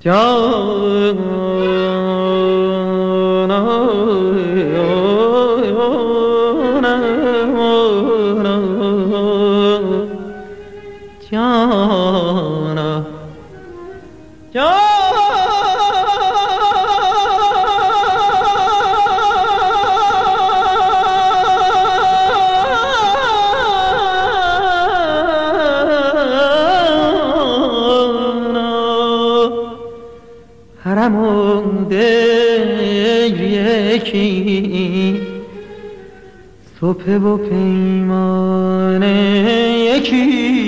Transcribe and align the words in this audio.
جانا 0.00 0.61
صبح 36.82 37.18
و 37.18 37.36
پیمان 37.36 39.02
یکی 39.02 40.61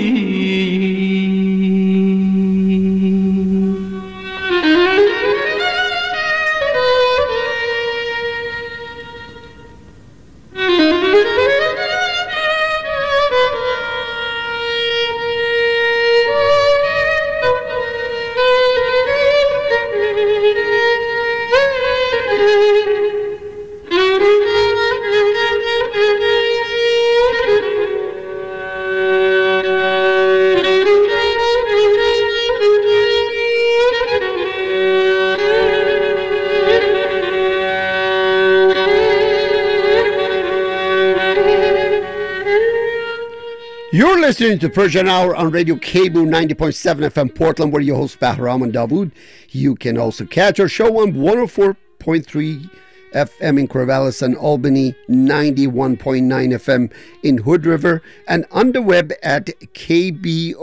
listening 44.39 44.59
to 44.59 44.67
Persian 44.67 45.07
Hour 45.07 45.33
on 45.33 45.49
Radio 45.49 45.75
KBOO 45.75 46.27
90.7 46.27 47.09
FM 47.09 47.33
Portland, 47.33 47.71
where 47.71 47.81
your 47.81 47.95
host 47.95 48.19
Bahram 48.19 48.63
and 48.63 48.73
Dawood. 48.73 49.13
You 49.51 49.75
can 49.75 49.97
also 49.97 50.25
catch 50.25 50.59
our 50.59 50.67
show 50.67 50.99
on 50.99 51.13
104.3 51.13 52.69
FM 53.13 53.57
in 53.57 53.69
Corvallis 53.69 54.21
and 54.21 54.35
Albany, 54.35 54.93
91.9 55.07 56.27
FM 56.27 56.91
in 57.23 57.37
Hood 57.37 57.65
River, 57.65 58.01
and 58.27 58.45
on 58.51 58.73
the 58.73 58.81
web 58.81 59.13
at 59.23 59.45
kboo.fm. 59.45 60.59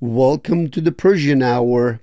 Welcome 0.00 0.70
to 0.70 0.80
the 0.80 0.92
Persian 0.92 1.42
Hour. 1.42 2.00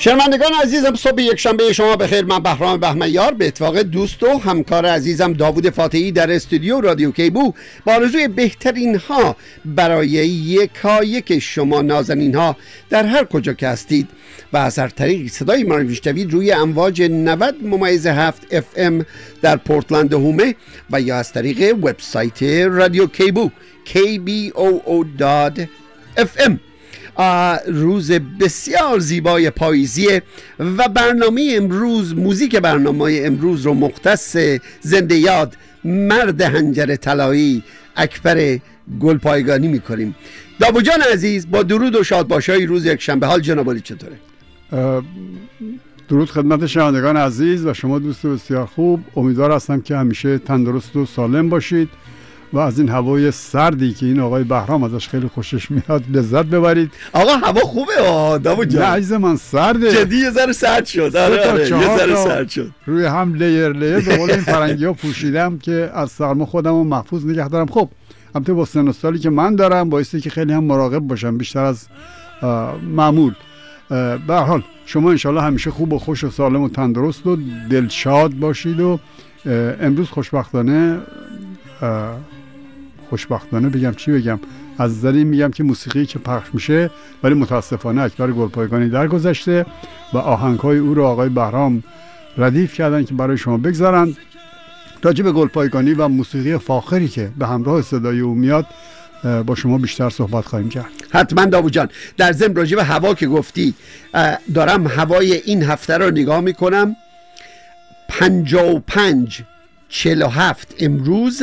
شنوندگان 0.00 0.52
عزیزم 0.62 0.94
صبح 0.94 1.22
یک 1.22 1.40
شنبه 1.40 1.72
شما 1.72 1.96
بخیر. 1.96 2.24
من 2.24 2.38
بهرام 2.38 2.80
بهمیار 2.80 3.34
به 3.34 3.46
اتفاق 3.46 3.78
دوست 3.78 4.22
و 4.22 4.38
همکار 4.38 4.86
عزیزم 4.86 5.32
داوود 5.32 5.70
فاتحی 5.70 6.12
در 6.12 6.32
استودیو 6.32 6.80
رادیو 6.80 7.10
کیبو. 7.10 7.54
با 7.84 7.94
آرزوی 7.94 8.28
بهترین 8.28 8.96
ها 8.96 9.36
برای 9.64 10.08
یکایک 10.08 11.38
شما 11.38 11.82
نازنین 11.82 12.34
ها 12.34 12.56
در 12.90 13.06
هر 13.06 13.24
کجا 13.24 13.52
که 13.52 13.68
هستید 13.68 14.08
و 14.52 14.56
از 14.56 14.78
هر 14.78 14.88
طریق 14.88 15.30
صدای 15.30 15.62
ما 15.62 15.76
رو 15.76 15.88
روی 16.30 16.52
امواج 16.52 17.02
90 17.02 17.54
ممیز 17.62 18.06
7 18.06 18.46
اف 18.50 18.64
ام 18.76 19.06
در 19.42 19.56
پورتلند 19.56 20.12
هومه 20.12 20.54
و 20.90 21.00
یا 21.00 21.16
از 21.16 21.32
طریق 21.32 21.74
وبسایت 21.84 22.42
رادیو 22.42 23.06
کیبو 23.06 23.50
kboo.fm 23.86 24.28
روز 27.66 28.12
بسیار 28.12 28.98
زیبای 28.98 29.50
پاییزیه 29.50 30.22
و 30.58 30.88
برنامه 30.88 31.52
امروز 31.56 32.14
موزیک 32.14 32.56
برنامه 32.56 33.20
امروز 33.24 33.62
رو 33.62 33.74
مختص 33.74 34.36
زنده 34.80 35.14
یاد 35.14 35.56
مرد 35.84 36.40
هنجر 36.40 36.96
طلایی 36.96 37.62
اکبر 37.96 38.58
گلپایگانی 39.00 39.68
می‌کنیم. 39.68 40.14
داو 40.60 40.80
جان 40.80 41.00
عزیز 41.12 41.50
با 41.50 41.62
درود 41.62 41.96
و 41.96 42.04
شادباشای 42.04 42.66
روز 42.66 42.86
یک 42.86 43.00
شنبه 43.00 43.26
حال 43.26 43.40
جناب 43.40 43.78
چطوره؟ 43.78 44.16
درود 46.08 46.30
خدمت 46.30 46.66
شنوندگان 46.66 47.16
عزیز 47.16 47.66
و 47.66 47.74
شما 47.74 47.98
دوست 47.98 48.26
بسیار 48.26 48.66
خوب. 48.66 49.00
امیدوار 49.16 49.52
هستم 49.52 49.80
که 49.80 49.96
همیشه 49.96 50.38
تندرست 50.38 50.96
و 50.96 51.06
سالم 51.06 51.48
باشید. 51.48 51.88
و 52.52 52.58
از 52.58 52.78
این 52.78 52.88
هوای 52.88 53.30
سردی 53.30 53.92
که 53.92 54.06
این 54.06 54.20
آقای 54.20 54.44
بهرام 54.44 54.84
ازش 54.84 55.08
خیلی 55.08 55.28
خوشش 55.28 55.70
میاد 55.70 56.04
لذت 56.12 56.44
ببرید. 56.44 56.90
آقا 57.12 57.36
هوا 57.36 57.60
خوبه؟ 57.60 57.92
داوود 58.38 58.66
نه 58.66 58.72
جان. 58.72 58.82
عزیز 58.82 59.12
من 59.12 59.36
سرده. 59.36 59.92
جدی 59.92 60.16
یه 60.16 60.30
ذره 60.30 60.52
سرد 60.52 60.86
شد. 60.86 61.16
آره 61.16 61.50
آره 61.50 61.68
یه 61.68 61.96
ذره 61.96 62.14
سرد 62.14 62.48
شد. 62.48 62.70
روی 62.86 63.04
هم 63.04 63.34
لیر 63.34 63.72
لیر 63.72 64.00
به 64.00 64.16
قول 64.16 64.30
این 64.30 64.40
فرنگی 64.40 64.84
ها 64.84 64.92
پوشیدم 64.92 65.58
که 65.58 65.90
از 65.94 66.10
سرما 66.10 66.46
خودم 66.46 66.70
رو 66.70 66.84
محفوظ 66.84 67.26
نگه 67.26 67.48
دارم. 67.48 67.66
خب 67.66 67.88
البته 68.34 68.52
با 68.52 68.64
سن 68.64 68.92
سالی 68.92 69.18
که 69.18 69.30
من 69.30 69.56
دارم 69.56 69.90
بایستی 69.90 70.20
که 70.20 70.30
خیلی 70.30 70.52
هم 70.52 70.64
مراقب 70.64 70.98
باشم 70.98 71.38
بیشتر 71.38 71.64
از 71.64 71.86
معمول. 72.94 73.34
به 74.26 74.34
حال 74.34 74.62
شما 74.86 75.10
انشالله 75.10 75.42
همیشه 75.42 75.70
خوب 75.70 75.92
و 75.92 75.98
خوش 75.98 76.24
و 76.24 76.30
سالم 76.30 76.62
و 76.62 76.68
تندرست 76.68 77.26
و 77.26 77.38
دلشاد 77.70 78.34
باشید 78.34 78.80
و 78.80 78.98
امروز 79.80 80.08
خوشبختانه 80.08 80.98
خوشبختانه 83.10 83.68
بگم 83.68 83.92
چی 83.92 84.12
بگم؟ 84.12 84.40
از 84.78 84.98
نظر 84.98 85.12
میگم 85.12 85.50
که 85.50 85.62
موسیقی 85.62 86.06
که 86.06 86.18
پخش 86.18 86.48
میشه 86.52 86.90
ولی 87.22 87.34
متاسفانه 87.34 88.02
اکبر 88.02 88.30
گلپایگانی 88.30 88.88
درگذشته 88.88 89.66
و 90.12 90.18
آهنگ 90.18 90.58
های 90.58 90.78
او 90.78 90.94
رو 90.94 91.04
آقای 91.04 91.28
بهرام 91.28 91.82
ردیف 92.38 92.74
کردن 92.74 93.04
که 93.04 93.14
برای 93.14 93.36
شما 93.36 93.58
بگذارند 93.58 94.16
راجع 95.02 95.24
به 95.24 95.32
گلپایگانی 95.32 95.92
و 95.92 96.08
موسیقی 96.08 96.58
فاخری 96.58 97.08
که 97.08 97.30
به 97.38 97.46
همراه 97.46 97.82
صدای 97.82 98.20
او 98.20 98.34
میاد 98.34 98.66
با 99.46 99.54
شما 99.54 99.78
بیشتر 99.78 100.10
صحبت 100.10 100.44
خواهیم 100.46 100.68
کرد. 100.68 100.90
حتما 101.10 101.44
داوود 101.44 101.72
جان 101.72 101.88
در 102.16 102.32
ضمن 102.32 102.54
راجع 102.54 102.76
به 102.76 102.84
هوا 102.84 103.14
که 103.14 103.26
گفتی 103.26 103.74
دارم 104.54 104.86
هوای 104.86 105.32
این 105.32 105.62
هفته 105.62 105.98
رو 105.98 106.10
نگاه 106.10 106.40
می‌کنم. 106.40 106.96
55 108.08 109.42
47 109.88 110.74
امروز 110.80 111.42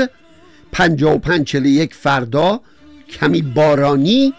55 0.76 1.46
41 1.48 1.94
فردا 1.94 2.62
کمی 3.10 3.42
بارانی 3.42 4.34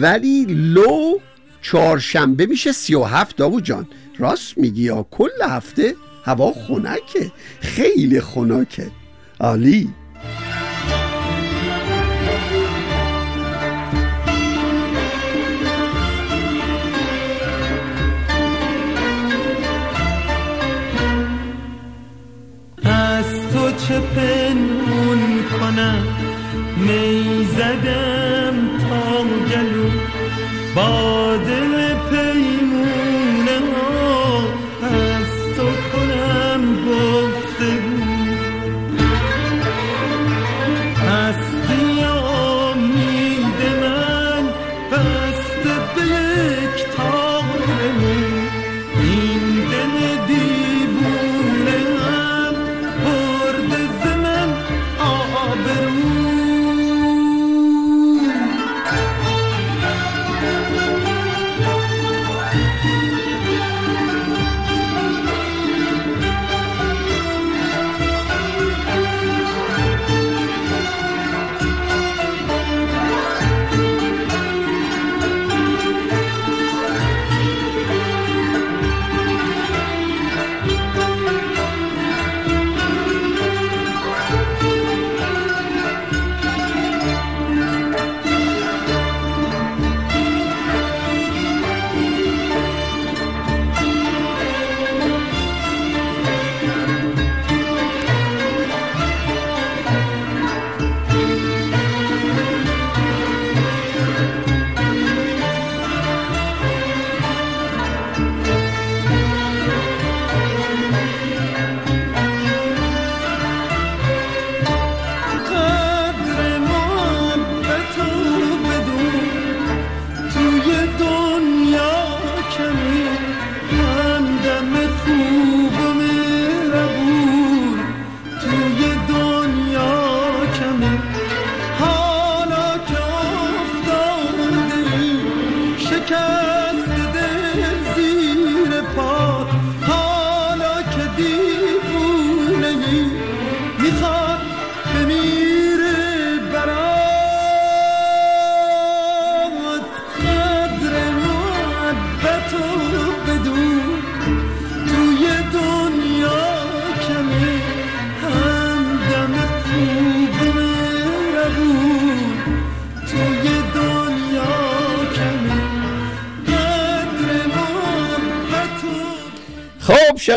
ولی 0.00 0.44
لو 0.48 1.18
چهارشنبه 1.62 2.46
میشه 2.46 2.72
37 2.72 3.36
داوود 3.36 3.64
جان. 3.64 3.88
راست 4.18 4.58
میگی 4.58 4.82
یا 4.82 5.06
کل 5.10 5.28
هفته 5.48 5.94
هوا 6.24 6.52
خنکه 6.52 7.32
خیلی 7.60 8.20
خنکه. 8.20 8.90
عالی. 9.40 9.88
از 22.84 23.26
تو 23.52 23.70
چه 23.70 24.00
می 26.86 27.44
زدم 27.56 28.54
تا 28.78 29.22
گلو 29.22 29.90
با 30.74 31.31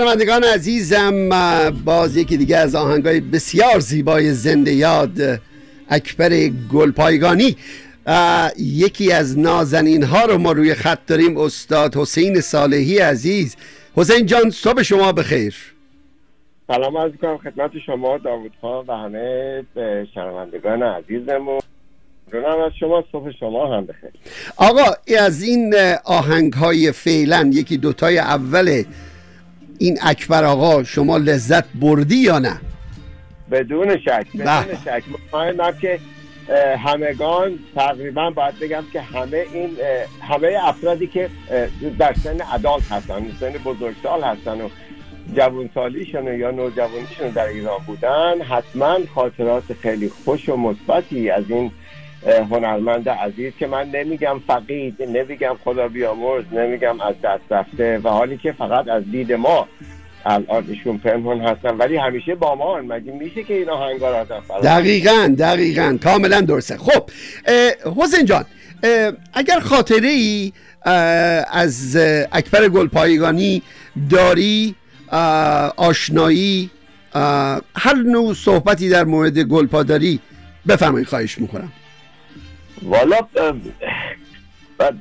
شنوندگان 0.06 0.44
عزیزم 0.44 1.30
باز 1.86 2.18
یکی 2.18 2.38
دیگه 2.38 2.58
از 2.58 2.76
آهنگای 2.76 3.20
بسیار 3.20 3.80
زیبای 3.80 4.34
زنده 4.34 4.74
یاد 4.74 5.42
اکبر 5.90 6.48
گلپایگانی. 6.74 7.56
یکی 8.58 9.12
از 9.12 9.40
نازنین 9.40 10.04
ها 10.04 10.26
رو 10.26 10.38
ما 10.38 10.52
روی 10.52 10.74
خط 10.74 11.00
داریم 11.08 11.38
استاد 11.38 11.96
حسین 11.96 12.42
صالحی 12.42 12.98
عزیز. 12.98 13.56
حسین 13.96 14.26
جان 14.26 14.50
صبح 14.50 14.82
شما 14.82 15.12
بخیر. 15.12 15.56
سلام 16.68 16.98
عرض 16.98 17.12
کنم 17.22 17.38
خدمت 17.38 17.72
شما 17.86 18.18
داوود 18.18 18.52
خان 18.62 18.86
و 18.88 18.94
همه 18.94 19.64
شنوندگان 20.14 20.84
عزیزمون. 20.84 21.60
ممنونم 22.34 22.62
از 22.62 22.72
شما 22.80 23.04
صبح 23.12 23.32
شما 23.40 23.78
هم 23.78 23.86
بخیر. 23.86 24.12
آقا 24.58 24.94
از 25.20 25.44
این 25.44 25.76
آهنگ 26.04 26.54
های 26.54 26.92
فعلا 26.92 27.50
یکی 27.54 27.78
دوتای 27.78 28.18
اول 28.18 28.84
این 29.80 29.98
اکبر 30.02 30.44
آقا 30.44 30.84
شما 30.84 31.18
لذت 31.18 31.66
بردی 31.76 32.16
یا 32.16 32.40
نه 32.40 32.60
بدون 33.52 33.98
شک 33.98 34.28
بدون 34.34 34.46
بله. 34.46 34.78
شک 34.86 35.04
مطمئنم 35.10 35.72
که 35.82 36.00
همگان 36.78 37.60
تقریبا 37.76 38.30
باید 38.30 38.60
بگم 38.60 38.84
که 38.94 39.02
همه 39.02 39.46
این 39.54 39.70
همه 40.22 40.58
افرادی 40.62 41.08
که 41.08 41.30
در 42.00 42.14
سن 42.14 42.38
ادالت 42.54 42.92
هستن 42.92 43.26
سن 43.40 43.52
بزرگسال 43.52 44.24
هستن 44.24 44.62
و 44.62 44.70
جوانسالیشون 45.34 46.40
یا 46.40 46.52
نوجوانیشون 46.52 47.30
در 47.30 47.48
ایران 47.48 47.80
بودن 47.88 48.42
حتما 48.42 48.98
خاطرات 49.16 49.64
خیلی 49.82 50.10
خوش 50.10 50.50
و 50.50 50.56
مثبتی 50.56 51.30
از 51.30 51.44
این 51.50 51.72
هنرمند 52.26 53.10
عزیز 53.10 53.54
که 53.60 53.68
من 53.68 53.90
نمیگم 53.90 54.42
فقید 54.48 55.04
نمیگم 55.04 55.56
خدا 55.64 55.88
بیامرز 55.88 56.44
نمیگم 56.52 57.02
از 57.02 57.16
دست 57.24 57.52
رفته 57.52 58.00
و 58.04 58.10
حالی 58.10 58.38
که 58.38 58.52
فقط 58.52 58.88
از 58.88 59.04
دید 59.12 59.34
ما 59.34 59.68
الان 60.26 60.66
ایشون 60.68 60.98
پنهون 60.98 61.42
هستن 61.42 61.78
ولی 61.78 61.98
همیشه 61.98 62.36
با 62.36 62.56
ما 62.56 62.82
مگه 62.82 63.12
میشه 63.12 63.44
که 63.44 63.54
این 63.54 63.70
آهنگا 63.70 64.10
رو 64.10 64.16
ازم 64.16 64.44
فراموش 64.48 64.66
دقیقا 64.66 65.36
دقیقا. 65.40 65.98
کاملا 66.04 66.42
درسته. 66.42 66.78
خب 66.78 67.10
حسین 67.98 68.26
جان 68.26 68.46
اگر 69.34 69.60
خاطره 69.60 70.08
ای 70.08 70.54
از 71.52 71.98
اکبر 72.32 72.70
گلپایگانی 72.70 73.62
داری 74.10 74.76
آشنایی 75.78 76.70
هر 77.76 77.96
نوع 78.06 78.34
صحبتی 78.34 78.90
در 78.90 79.04
مورد 79.04 79.40
گلپا 79.40 79.84
داری 79.84 80.20
بفرمایید 80.68 81.08
خواهش 81.08 81.38
می‌کنم. 81.38 81.72
والا 82.84 83.18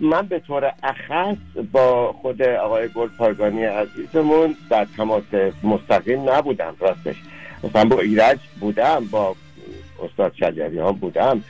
من 0.01 0.27
به 0.27 0.39
طور 0.39 0.73
اخص 0.83 1.37
با 1.73 2.13
خود 2.13 2.43
آقای 2.43 2.89
گلپایگانی 2.89 3.65
عزیزمون 3.65 4.57
در 4.71 4.87
تماس 4.97 5.25
مستقیم 5.63 6.31
نبودم 6.31 6.77
راستش. 6.81 7.17
مثلا 7.65 7.85
با 7.85 8.01
ایرج 8.01 8.39
بودم 8.61 9.05
با 9.11 9.37
استاد 10.05 10.33
شجریان 10.35 10.93
بودم. 10.93 11.45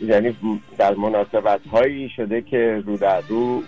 یعنی 0.00 0.36
در 0.78 0.94
مناسبت 0.94 1.60
هایی 1.72 2.08
شده 2.08 2.42
که 2.42 2.82
رو 2.86 2.96
در 2.96 3.20
رو 3.28 3.62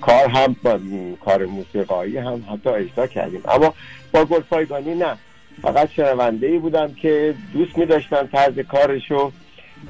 کار 0.00 0.28
هم 0.28 0.56
با 0.62 0.78
کار 1.24 1.46
موسیقایی 1.46 2.18
هم 2.18 2.44
حتی 2.52 2.68
اجرا 2.68 3.06
کردیم. 3.06 3.40
اما 3.48 3.74
با 4.12 4.24
گلپایگانی 4.24 4.94
نه. 4.94 5.16
فقط 5.62 5.90
شنونده 5.90 6.46
ای 6.46 6.58
بودم 6.58 6.94
که 6.94 7.34
دوست 7.52 7.78
می 7.78 7.86
داشتم 7.86 8.28
طرز 8.32 8.58
کارشو 8.58 9.32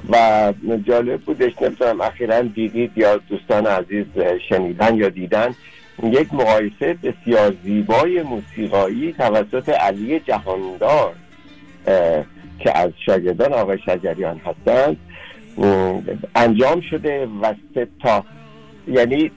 و 0.09 0.53
جالب 0.87 1.21
بودش 1.21 1.61
نمی‌تونم 1.61 2.01
اخیرا 2.01 2.41
دیدید 2.41 2.91
یا 2.95 3.17
دوستان 3.17 3.67
عزیز 3.67 4.05
شنیدن 4.49 4.95
یا 4.95 5.09
دیدن 5.09 5.55
یک 6.03 6.33
مقایسه 6.33 6.93
بسیار 7.03 7.55
زیبای 7.63 8.23
موسیقایی 8.23 9.13
توسط 9.13 9.69
علی 9.69 10.19
جهاندار 10.19 11.13
که 12.59 12.77
از 12.77 12.91
شاگردان 13.05 13.53
آقای 13.53 13.77
شجریان 13.85 14.41
هستند 14.45 14.97
انجام 16.35 16.81
شده 16.81 17.27
و 17.41 17.53
تا 18.03 18.23
یعنی 18.87 19.31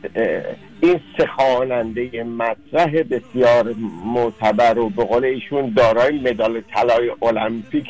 این 0.80 1.00
سه 1.18 1.26
خواننده 1.26 2.24
مطرح 2.24 3.02
بسیار 3.02 3.74
معتبر 4.04 4.78
و 4.78 4.88
به 4.88 5.04
قول 5.04 5.24
ایشون 5.24 5.72
دارای 5.76 6.18
مدال 6.18 6.60
طلای 6.60 7.10
المپیک 7.22 7.86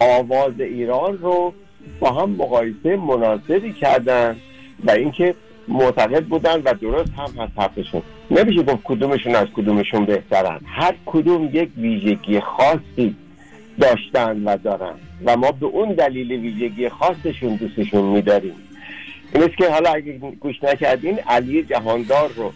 آواز 0.00 0.60
ایران 0.60 1.18
رو 1.18 1.54
با 2.00 2.12
هم 2.12 2.30
مقایسه 2.30 2.96
مناسبی 2.96 3.72
کردن 3.72 4.36
و 4.84 4.90
اینکه 4.90 5.34
معتقد 5.68 6.24
بودن 6.24 6.62
و 6.64 6.74
درست 6.74 7.12
هم 7.16 7.42
هست 7.42 7.52
حرفشون. 7.56 8.02
نمیشه 8.30 8.62
گفت 8.62 8.82
کدومشون 8.84 9.34
از 9.34 9.46
کدومشون 9.54 10.04
بهترن. 10.04 10.60
هر 10.66 10.94
کدوم 11.06 11.50
یک 11.52 11.68
ویژگی 11.76 12.40
خاصی 12.40 13.16
داشتن 13.80 14.42
و 14.44 14.56
دارن. 14.56 14.94
و 15.24 15.36
ما 15.36 15.52
به 15.52 15.66
اون 15.66 15.92
دلیل 15.92 16.32
ویژگی 16.32 16.88
خاصشون 16.88 17.56
دوستشون 17.56 18.04
میداریم. 18.04 18.54
این 19.34 19.48
که 19.48 19.70
حالا 19.70 19.90
اگه 19.90 20.12
گوش 20.40 20.64
نکردین 20.64 21.18
علی 21.18 21.62
جهاندار 21.62 22.30
رو 22.36 22.52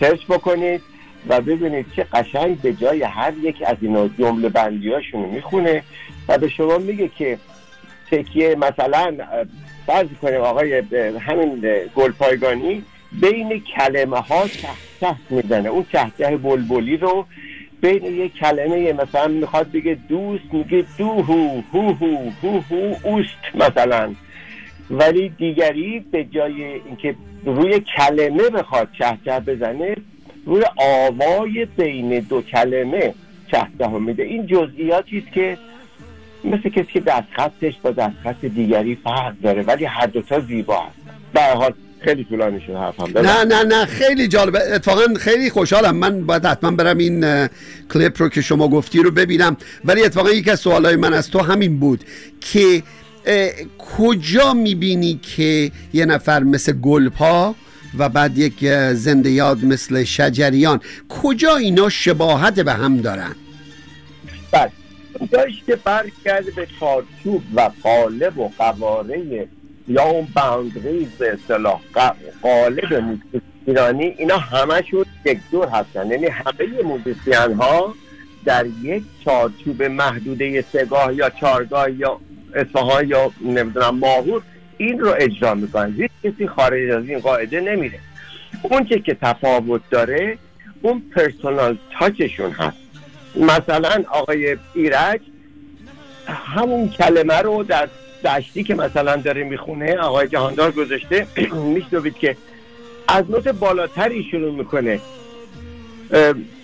سرچ 0.00 0.26
بکنید 0.28 0.80
و 1.28 1.40
ببینید 1.40 1.86
چه 1.96 2.02
قشنگ 2.02 2.60
به 2.60 2.72
جای 2.72 3.02
هر 3.02 3.32
یک 3.42 3.62
از 3.66 3.76
اینا 3.80 4.08
جمله 4.08 4.48
بندیاشون 4.48 5.28
می‌خونه 5.28 5.82
و 6.28 6.38
به 6.38 6.48
شما 6.48 6.78
میگه 6.78 7.08
که 7.08 7.38
تکیه 8.10 8.54
مثلا 8.54 9.16
فرض 9.86 10.06
کنیم 10.22 10.40
آقای 10.40 10.82
همین 11.18 11.64
گلپایگانی 11.96 12.82
بین 13.12 13.62
کلمه 13.76 14.18
ها 14.18 14.46
ته 15.00 15.14
می‌زنه. 15.30 15.68
اون 15.68 15.86
ته 15.92 16.10
ته 16.10 16.36
بلبلی 16.36 16.96
رو 16.96 17.26
بین 17.80 18.04
یک 18.04 18.34
کلمه 18.34 18.92
مثلا 18.92 19.28
می‌خواد 19.28 19.72
بگه 19.72 19.98
دوست 20.08 20.44
میگه 20.52 20.84
دوهو 20.98 21.62
هو 21.72 21.92
هو 21.92 22.30
هو 22.42 22.60
هو 22.70 22.94
اوست 23.02 23.54
مثلا. 23.54 24.14
ولی 24.90 25.28
دیگری 25.28 26.04
به 26.12 26.24
جای 26.24 26.64
اینکه 26.64 27.14
روی 27.44 27.80
کلمه 27.96 28.50
بخواد 28.50 28.88
چه 28.98 29.18
چه 29.24 29.40
بزنه 29.40 29.96
روی 30.46 30.62
آوای 30.76 31.64
بین 31.64 32.20
دو 32.20 32.42
کلمه 32.42 33.14
چه 33.50 33.66
چه 33.78 33.88
میده. 33.88 34.22
این 34.22 34.46
جزئیاتی 34.46 35.18
است 35.18 35.32
که 35.32 35.58
مثل 36.44 36.68
کسی 36.68 36.88
که 36.92 37.00
دستخطش 37.00 37.74
با 37.82 37.90
دستخط 37.90 38.44
دیگری 38.44 38.98
فرق 39.04 39.34
داره 39.42 39.62
ولی 39.62 39.84
هر 39.84 40.06
دوتا 40.06 40.40
زیبا 40.40 40.80
هست 40.80 40.96
به 41.34 41.40
هر 41.40 41.54
حال 41.54 41.74
خیلی 42.00 42.24
طولانی 42.24 42.60
شد 42.60 42.74
حرفم. 42.74 43.18
نه 43.18 43.44
نه 43.44 43.62
نه 43.62 43.86
خیلی 43.86 44.28
جالبه. 44.28 44.74
اتفاقا 44.74 45.14
خیلی 45.14 45.50
خوشحالم. 45.50 45.96
من 45.96 46.26
باید 46.26 46.46
حتما 46.46 46.70
برم 46.70 46.98
این 46.98 47.48
کلیپ 47.94 48.22
رو 48.22 48.28
که 48.28 48.40
شما 48.40 48.68
گفتی 48.68 48.98
رو 48.98 49.10
ببینم. 49.10 49.56
ولی 49.84 50.02
اتفاقا 50.02 50.30
یکی 50.30 50.50
از 50.50 50.60
سوالای 50.60 50.96
من 50.96 51.14
از 51.14 51.30
تو 51.30 51.38
همین 51.38 51.80
بود 51.80 52.04
که 52.40 52.82
کجا 53.78 54.54
می‌بینی 54.54 55.20
که 55.36 55.70
یه 55.92 56.04
نفر 56.04 56.42
مثل 56.42 56.72
گلپا 56.72 57.54
و 57.98 58.08
بعد 58.08 58.38
یک 58.38 58.64
زنده 58.92 59.30
یاد 59.30 59.64
مثل 59.64 60.04
شجریان 60.04 60.80
کجا 61.08 61.56
اینا 61.56 61.88
شباهت 61.88 62.60
به 62.60 62.72
هم 62.72 62.96
دارن؟ 62.96 63.34
بله. 64.52 64.70
اونجایش 65.20 65.62
که 65.66 65.76
برگرده 65.76 66.50
به 66.50 66.66
چارچوب 66.80 67.42
و 67.54 67.70
قالب 67.82 68.38
و 68.38 68.50
قواره 68.58 69.48
یا 69.88 70.02
اون 70.02 70.28
باوندریز 70.34 71.08
به 71.08 71.32
اصطلاح 71.32 71.80
قالب 72.42 72.94
موسیقی 72.94 73.40
ایرانی 73.66 74.04
اینا 74.04 74.38
همشون 74.38 75.04
یک 75.24 75.38
دور 75.50 75.68
هستن. 75.68 76.10
یعنی 76.10 76.26
همه 76.26 76.82
موزیسین 76.84 77.54
ها 77.54 77.94
در 78.44 78.66
یک 78.82 79.02
چارچوب 79.24 79.82
محدوده 79.82 80.64
سگاه 80.72 81.14
یا 81.14 81.30
چارگاه 81.30 81.90
یا 81.90 82.20
اصفهان 82.54 83.08
یا 83.08 83.32
نمی‌دونم 83.40 83.98
ماهور 83.98 84.42
این 84.76 84.98
رو 84.98 85.14
اجرا 85.18 85.54
می‌کنن. 85.54 85.94
هیچ 85.96 86.10
کسی 86.24 86.48
خارج 86.48 86.90
از 86.90 87.08
این 87.08 87.18
قاعده 87.18 87.60
نمیره. 87.60 87.98
اون 88.62 88.84
که 88.84 89.14
تفاوت 89.14 89.80
داره 89.90 90.38
اون 90.82 91.02
پرسونال 91.14 91.76
تاچشون 91.98 92.50
هست. 92.50 92.89
مثلا 93.36 94.04
آقای 94.10 94.56
ایرج 94.74 95.20
همون 96.26 96.88
کلمه 96.88 97.38
رو 97.38 97.62
در 97.62 97.88
دشتی 98.24 98.64
که 98.64 98.74
مثلا 98.74 99.16
داره 99.16 99.44
می‌خونه 99.44 99.96
آقای 99.96 100.28
جهاندار 100.28 100.70
گذاشته 100.72 101.26
میشنوید 101.74 102.14
که 102.18 102.36
از 103.08 103.30
نوت 103.30 103.48
بالاتری 103.48 104.24
شروع 104.30 104.54
می‌کنه. 104.54 105.00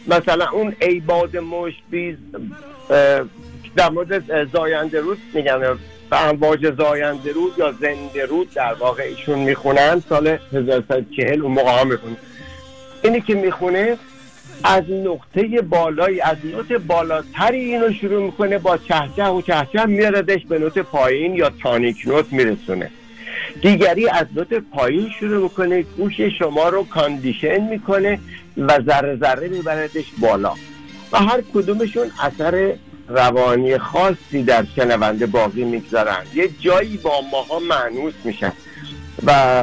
مثلا 0.06 0.50
اون 0.52 0.76
ای 0.80 1.00
باد 1.00 1.36
مشت 1.36 1.82
بیز 1.90 2.16
در 3.76 3.90
مورد 3.90 4.52
زاینده 4.52 5.00
رود 5.00 5.18
میگن 5.34 5.78
به 6.10 6.22
امواج 6.22 6.74
زاینده 6.74 7.32
رود 7.32 7.58
یا 7.58 7.72
زنده 7.72 8.26
رود 8.26 8.54
در 8.54 8.74
واقع 8.74 9.02
ایشون 9.02 9.38
می‌خونن 9.38 10.02
سال 10.08 10.38
1140 10.52 11.42
اون 11.42 11.52
موقع 11.52 11.70
ها 11.70 11.84
می‌خونن. 11.84 12.16
اینی 13.02 13.20
که 13.20 13.34
می‌خونه 13.34 13.96
از 14.64 14.90
نقطه 14.90 15.62
بالایی 15.62 16.20
از 16.20 16.36
نوت 16.44 16.72
بالاتری 16.72 17.58
اینو 17.58 17.92
شروع 17.92 18.22
می‌کنه 18.22 18.58
با 18.58 18.76
چهچه 18.78 19.24
و 19.24 19.42
چهچه 19.42 19.84
میاردش 19.84 20.46
به 20.46 20.58
نوت 20.58 20.78
پایین 20.78 21.34
یا 21.34 21.50
تانیک 21.62 21.96
نوت 22.06 22.32
میرسونه. 22.32 22.90
دیگری 23.62 24.08
از 24.08 24.26
نوت 24.36 24.54
پایین 24.54 25.10
شروع 25.20 25.42
می‌کنه 25.42 25.82
گوش 25.82 26.20
شما 26.20 26.68
رو 26.68 26.84
کاندیشن 26.84 27.60
می‌کنه 27.60 28.18
و 28.56 28.80
ذره 28.82 29.16
ذره 29.16 29.48
میبردش 29.48 30.04
بالا. 30.18 30.52
و 31.12 31.18
هر 31.18 31.42
کدومشون 31.54 32.10
اثر 32.20 32.74
روانی 33.08 33.78
خاصی 33.78 34.42
در 34.42 34.64
شنونده 34.76 35.26
باقی 35.26 35.64
می‌گذارن. 35.64 36.22
یه 36.34 36.48
جایی 36.60 36.96
با 36.96 37.20
ماها 37.32 37.58
معنوس 37.58 38.14
میشن. 38.24 38.52
و 39.26 39.62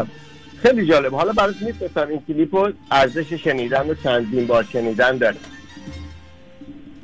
خیلی 0.64 0.86
جالب. 0.86 1.16
حالا 1.16 1.34
برات 1.34 1.62
میفرستم 1.62 2.08
این 2.08 2.22
کلیپو 2.28 2.70
ارزش 2.92 3.34
شنیدن 3.34 3.90
و 3.90 3.94
چندین 4.04 4.48
بار 4.48 4.68
شنیدن 4.74 5.18
داره. 5.18 5.36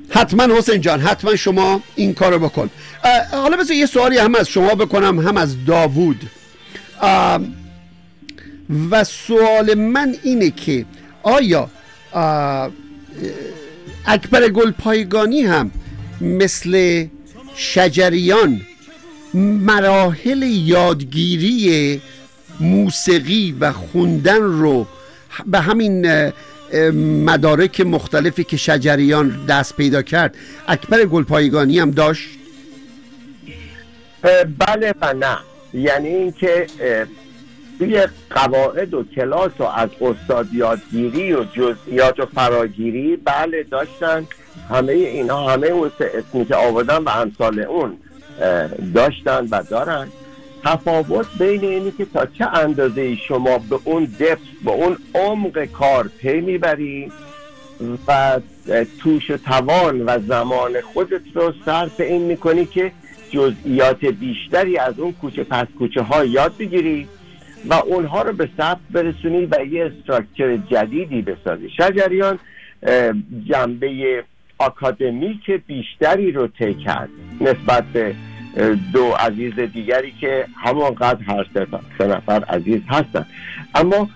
حتما 0.10 0.56
حسین 0.56 0.82
جان 0.82 1.00
حتما 1.00 1.36
شما 1.36 1.82
این 1.96 2.13
کارو 2.13 2.39
بکن. 2.39 2.70
حالا 3.32 3.58
بذار 3.58 3.75
یه 3.75 3.86
سوالی 3.86 4.18
هم 4.18 4.36
از 4.36 4.50
شما 4.50 4.75
بکنم 4.75 5.20
هم 5.20 5.38
از 5.38 5.66
داوود. 5.66 6.22
و 8.92 9.04
سوال 9.04 9.74
من 9.74 10.16
اینه 10.24 10.51
که 10.51 10.86
آیا 11.24 11.70
اکبر 14.06 14.50
گلپایگانی 14.50 15.42
هم 15.42 15.72
مثل 16.22 17.06
شجریان 17.56 18.62
مراحل 19.34 20.44
یادگیری 20.44 22.01
موسیقی 22.60 23.56
و 23.60 23.72
خوندن 23.72 24.42
رو 24.42 24.88
به 25.46 25.60
همین 25.60 26.32
مدارک 27.26 27.82
مختلفی 27.82 28.43
که 28.43 28.58
شجریان 28.58 29.45
دست 29.50 29.76
پیدا 29.76 30.02
کرد 30.02 30.36
اکبر 30.67 31.06
گلپایگانی 31.06 31.80
هم 31.80 31.91
داشت؟ 31.91 32.30
بله 34.58 34.93
و 35.02 35.13
نه. 35.13 35.38
یعنی 35.74 36.08
اینکه 36.08 36.67
توی 37.80 38.08
قواعد 38.30 38.93
و 38.93 39.04
کلاس 39.15 39.52
و 39.60 39.63
از 39.63 39.89
استاد 40.02 40.48
یادگیری 40.54 41.34
و 41.34 41.43
جزئیات 41.43 42.19
و 42.19 42.26
فراگیری 42.26 43.15
بله 43.15 43.63
داشتن. 43.63 44.28
همه 44.69 44.93
اینا 44.93 45.48
همه 45.50 45.67
اون 45.67 45.91
اسمی 46.00 46.45
که 46.45 46.56
آوردن 46.56 46.98
و 46.98 47.10
امثال 47.10 47.60
اون 47.60 47.98
داشتن 48.93 49.48
و 49.52 49.63
دارن. 49.69 50.08
تفاوت 50.63 51.28
بین 51.39 51.63
اینی 51.63 51.91
که 51.91 52.06
تا 52.06 52.26
چه 52.26 52.48
اندازه 52.48 53.15
شما 53.15 53.58
به 53.58 53.80
اون 53.84 54.04
دفت 54.19 54.41
به 54.65 54.72
اون 54.72 54.98
عمق 55.15 55.65
کار 55.65 56.10
پی 56.17 56.41
می‌بری 56.41 57.12
و 58.08 58.39
توش 59.00 59.28
توان 59.28 60.02
و 60.02 60.19
زمان 60.28 60.82
خودت 60.82 61.22
رو 61.34 61.54
صرف 61.65 62.00
این 62.00 62.22
می‌کنی 62.22 62.65
که 62.65 62.91
جزئیات 63.32 64.06
بیشتری 64.06 64.78
از 64.78 65.00
اون 65.00 65.12
کوچه 65.12 65.43
پس 65.43 65.67
کوچه 65.80 66.02
ها 66.02 66.26
یاد 66.26 66.58
بگیری 66.58 67.08
و 67.69 67.74
اونها 67.74 68.22
رو 68.22 68.34
به 68.34 68.50
ثبت 68.58 68.80
برسونی 68.91 69.45
و 69.45 69.65
یه 69.65 69.86
استراکچر 69.86 70.58
جدیدی 70.58 71.22
بسازی. 71.22 71.69
شجریان 71.69 72.39
جنبه 73.45 74.24
آکادمیک 74.58 75.52
بیشتری 75.67 76.32
رو 76.32 76.48
طی 76.48 76.74
کرد 76.74 77.10
نسبت 77.41 77.84
به 77.84 78.15
دو 78.93 79.12
عزیز 79.19 79.60
دیگری 79.60 80.13
که 80.22 80.45
همانقدر 80.56 81.24
هر 81.24 81.45
سه 81.98 82.08
نفر 82.08 82.43
عزیز 82.43 82.82
هستن. 82.89 83.26
اما 83.76 84.10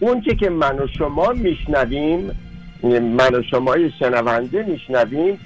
اون 0.00 0.20
که 0.20 0.50
من 0.50 0.78
و 0.78 0.86
شما 0.98 1.28
میشنویم 1.28 2.30
من 3.16 3.34
و 3.34 3.42
شما 3.50 3.76
شنونده 3.98 4.62
میشنویم 4.62 5.38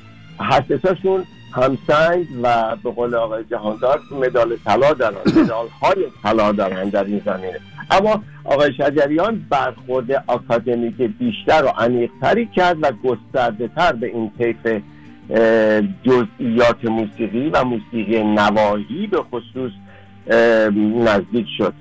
حساسشون 0.51 1.25
همسنگ 1.53 2.27
و 2.43 2.77
به 2.85 2.91
قول 2.91 3.15
آقای 3.15 3.45
جهاندار 3.45 4.01
مدال 4.11 4.57
طلا 4.65 4.93
دارن 4.93 5.17
مدال 5.37 5.67
های 5.83 6.07
طلا 6.23 6.53
دارن 6.53 6.89
در 6.89 7.05
این 7.05 7.23
زمینه. 7.25 7.61
اما 7.91 8.23
آقای 8.45 8.73
شجریان 8.73 9.47
برخورد 9.51 10.25
آکادمیک 10.27 10.95
بیشتر 10.95 11.65
و 11.65 11.69
عمیقتری 11.69 12.47
کرد 12.47 12.77
و 12.81 12.93
گسترده 13.05 13.69
تر 13.69 13.93
به 13.93 14.07
این 14.07 14.31
طیف 14.39 14.83
جزئیات 16.05 16.85
موسیقی 16.85 17.49
و 17.49 17.65
موسیقی 17.65 18.23
نواهی 18.23 19.07
به 19.07 19.23
خصوص 19.23 19.73
نزدیک 21.05 21.47
شد. 21.59 21.75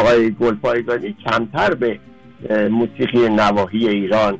آقای 0.00 0.30
گلپایگانی 0.30 1.16
کمتر 1.24 1.74
به 1.74 1.98
موسیقی 2.70 3.28
نواهی 3.28 3.88
ایران 3.88 4.38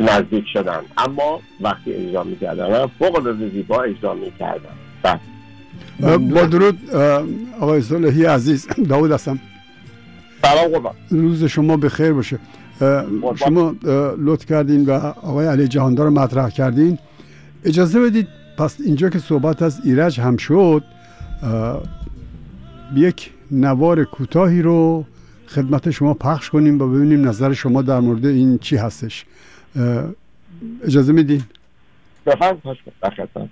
نزدیک 0.00 0.44
شدن 0.52 0.80
اما 0.98 1.40
وقتی 1.60 1.92
اجرا 1.92 2.24
می‌کردن 2.24 2.86
فوق 2.86 3.18
العاده 3.18 3.48
زیبا 3.48 3.82
اجرا 3.82 4.14
می‌کردن 4.14 4.70
بله. 5.02 5.20
با 6.18 6.44
درود 6.46 6.90
آقای 7.60 7.82
صالحی 7.82 8.24
عزیز. 8.24 8.66
داود 8.88 9.12
هستم. 9.12 9.38
سلام 10.42 10.94
روز 11.10 11.44
شما 11.44 11.76
به 11.76 11.88
خیر 11.88 12.12
باشه. 12.12 12.38
شما 13.34 13.74
لطف 14.18 14.46
کردین 14.46 14.84
و 14.84 14.90
آقای 15.22 15.46
علی 15.46 15.68
جهاندار 15.68 16.06
رو 16.06 16.12
مطرح 16.12 16.50
کردین 16.50 16.98
اجازه 17.64 18.00
بدید 18.00 18.28
پس 18.58 18.76
اینجا 18.84 19.08
که 19.08 19.18
صحبت 19.18 19.62
از 19.62 19.80
ایرج 19.84 20.20
هم 20.20 20.36
شد 20.36 20.84
یک 22.96 23.30
نوار 23.50 24.04
کوتاهی 24.04 24.62
رو 24.62 25.04
خدمت 25.46 25.90
شما 25.90 26.14
پخش 26.14 26.50
کنیم 26.50 26.82
و 26.82 26.88
ببینیم 26.88 27.28
نظر 27.28 27.52
شما 27.52 27.82
در 27.82 28.00
مورد 28.00 28.26
این 28.26 28.58
چی 28.58 28.76
هستش 28.76 29.24
اجازه 30.84 31.12
میدین 31.12 31.42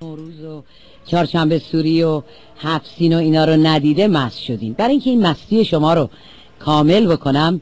نوروز 0.02 0.44
و 0.44 0.62
چهارشنبه 1.06 1.58
سوری 1.58 2.02
و 2.02 2.22
حفسین 2.56 3.14
و 3.14 3.18
اینا 3.18 3.44
رو 3.44 3.52
ندیده 3.52 4.08
مست 4.08 4.38
شدیم 4.38 4.72
برای 4.72 4.90
اینکه 4.90 5.10
این 5.10 5.26
مستی 5.26 5.64
شما 5.64 5.94
رو 5.94 6.10
کامل 6.58 7.06
بکنم 7.06 7.60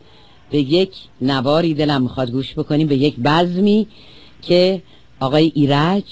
به 0.51 0.59
یک 0.59 0.91
نواری 1.21 1.75
دلم 1.75 2.03
می‌خواد 2.03 2.31
گوش 2.31 2.55
بکنیم 2.55 2.87
به 2.87 2.97
یک 2.97 3.17
بزمی 3.17 3.87
که 4.43 4.83
آقای 5.21 5.53
ایرج 5.55 6.05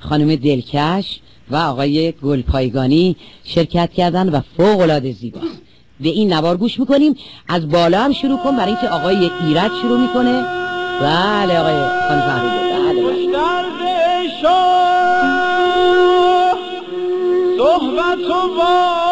خانم 0.00 0.36
دلکش 0.36 1.20
و 1.50 1.56
آقای 1.56 2.12
گلپایگانی 2.12 3.16
شرکت 3.44 3.92
کردن 3.92 4.28
و 4.28 4.40
فوق 4.56 4.80
العاده 4.80 5.12
زیباست 5.12 5.62
به 6.00 6.08
این 6.08 6.32
نوار 6.32 6.56
گوش 6.56 6.80
می‌کنیم. 6.80 7.16
از 7.48 7.68
بالا 7.68 8.00
هم 8.00 8.12
شروع 8.12 8.38
کن 8.38 8.56
برای 8.56 8.72
اینکه 8.72 8.88
آقای 8.88 9.30
ایرج 9.46 9.70
شروع 9.82 10.00
می‌کنه. 10.00 10.44
بله 11.00 11.58
آقای 11.58 11.74
خان 12.08 12.20
فهمیده 12.20 12.64
بله, 12.74 13.02
بله. 13.02 13.24
صحبت 17.58 18.18
و 18.18 19.03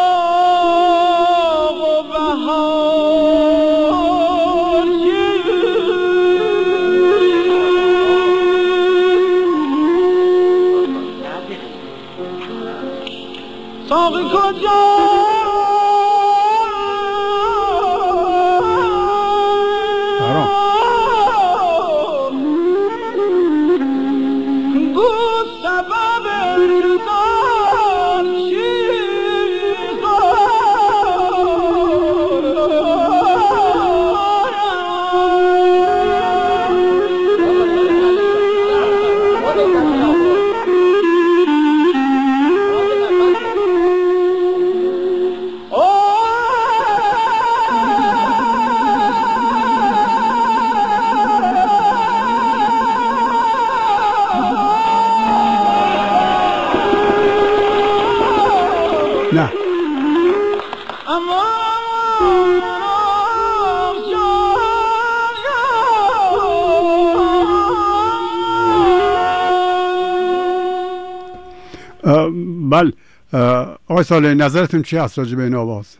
آقای 73.93 74.03
ساله 74.03 74.33
نظرتون 74.33 74.81
چی 74.81 74.97
هست 74.97 75.17
راجع 75.17 75.35
به 75.35 75.43
این 75.43 75.55
آواز؟ 75.55 75.97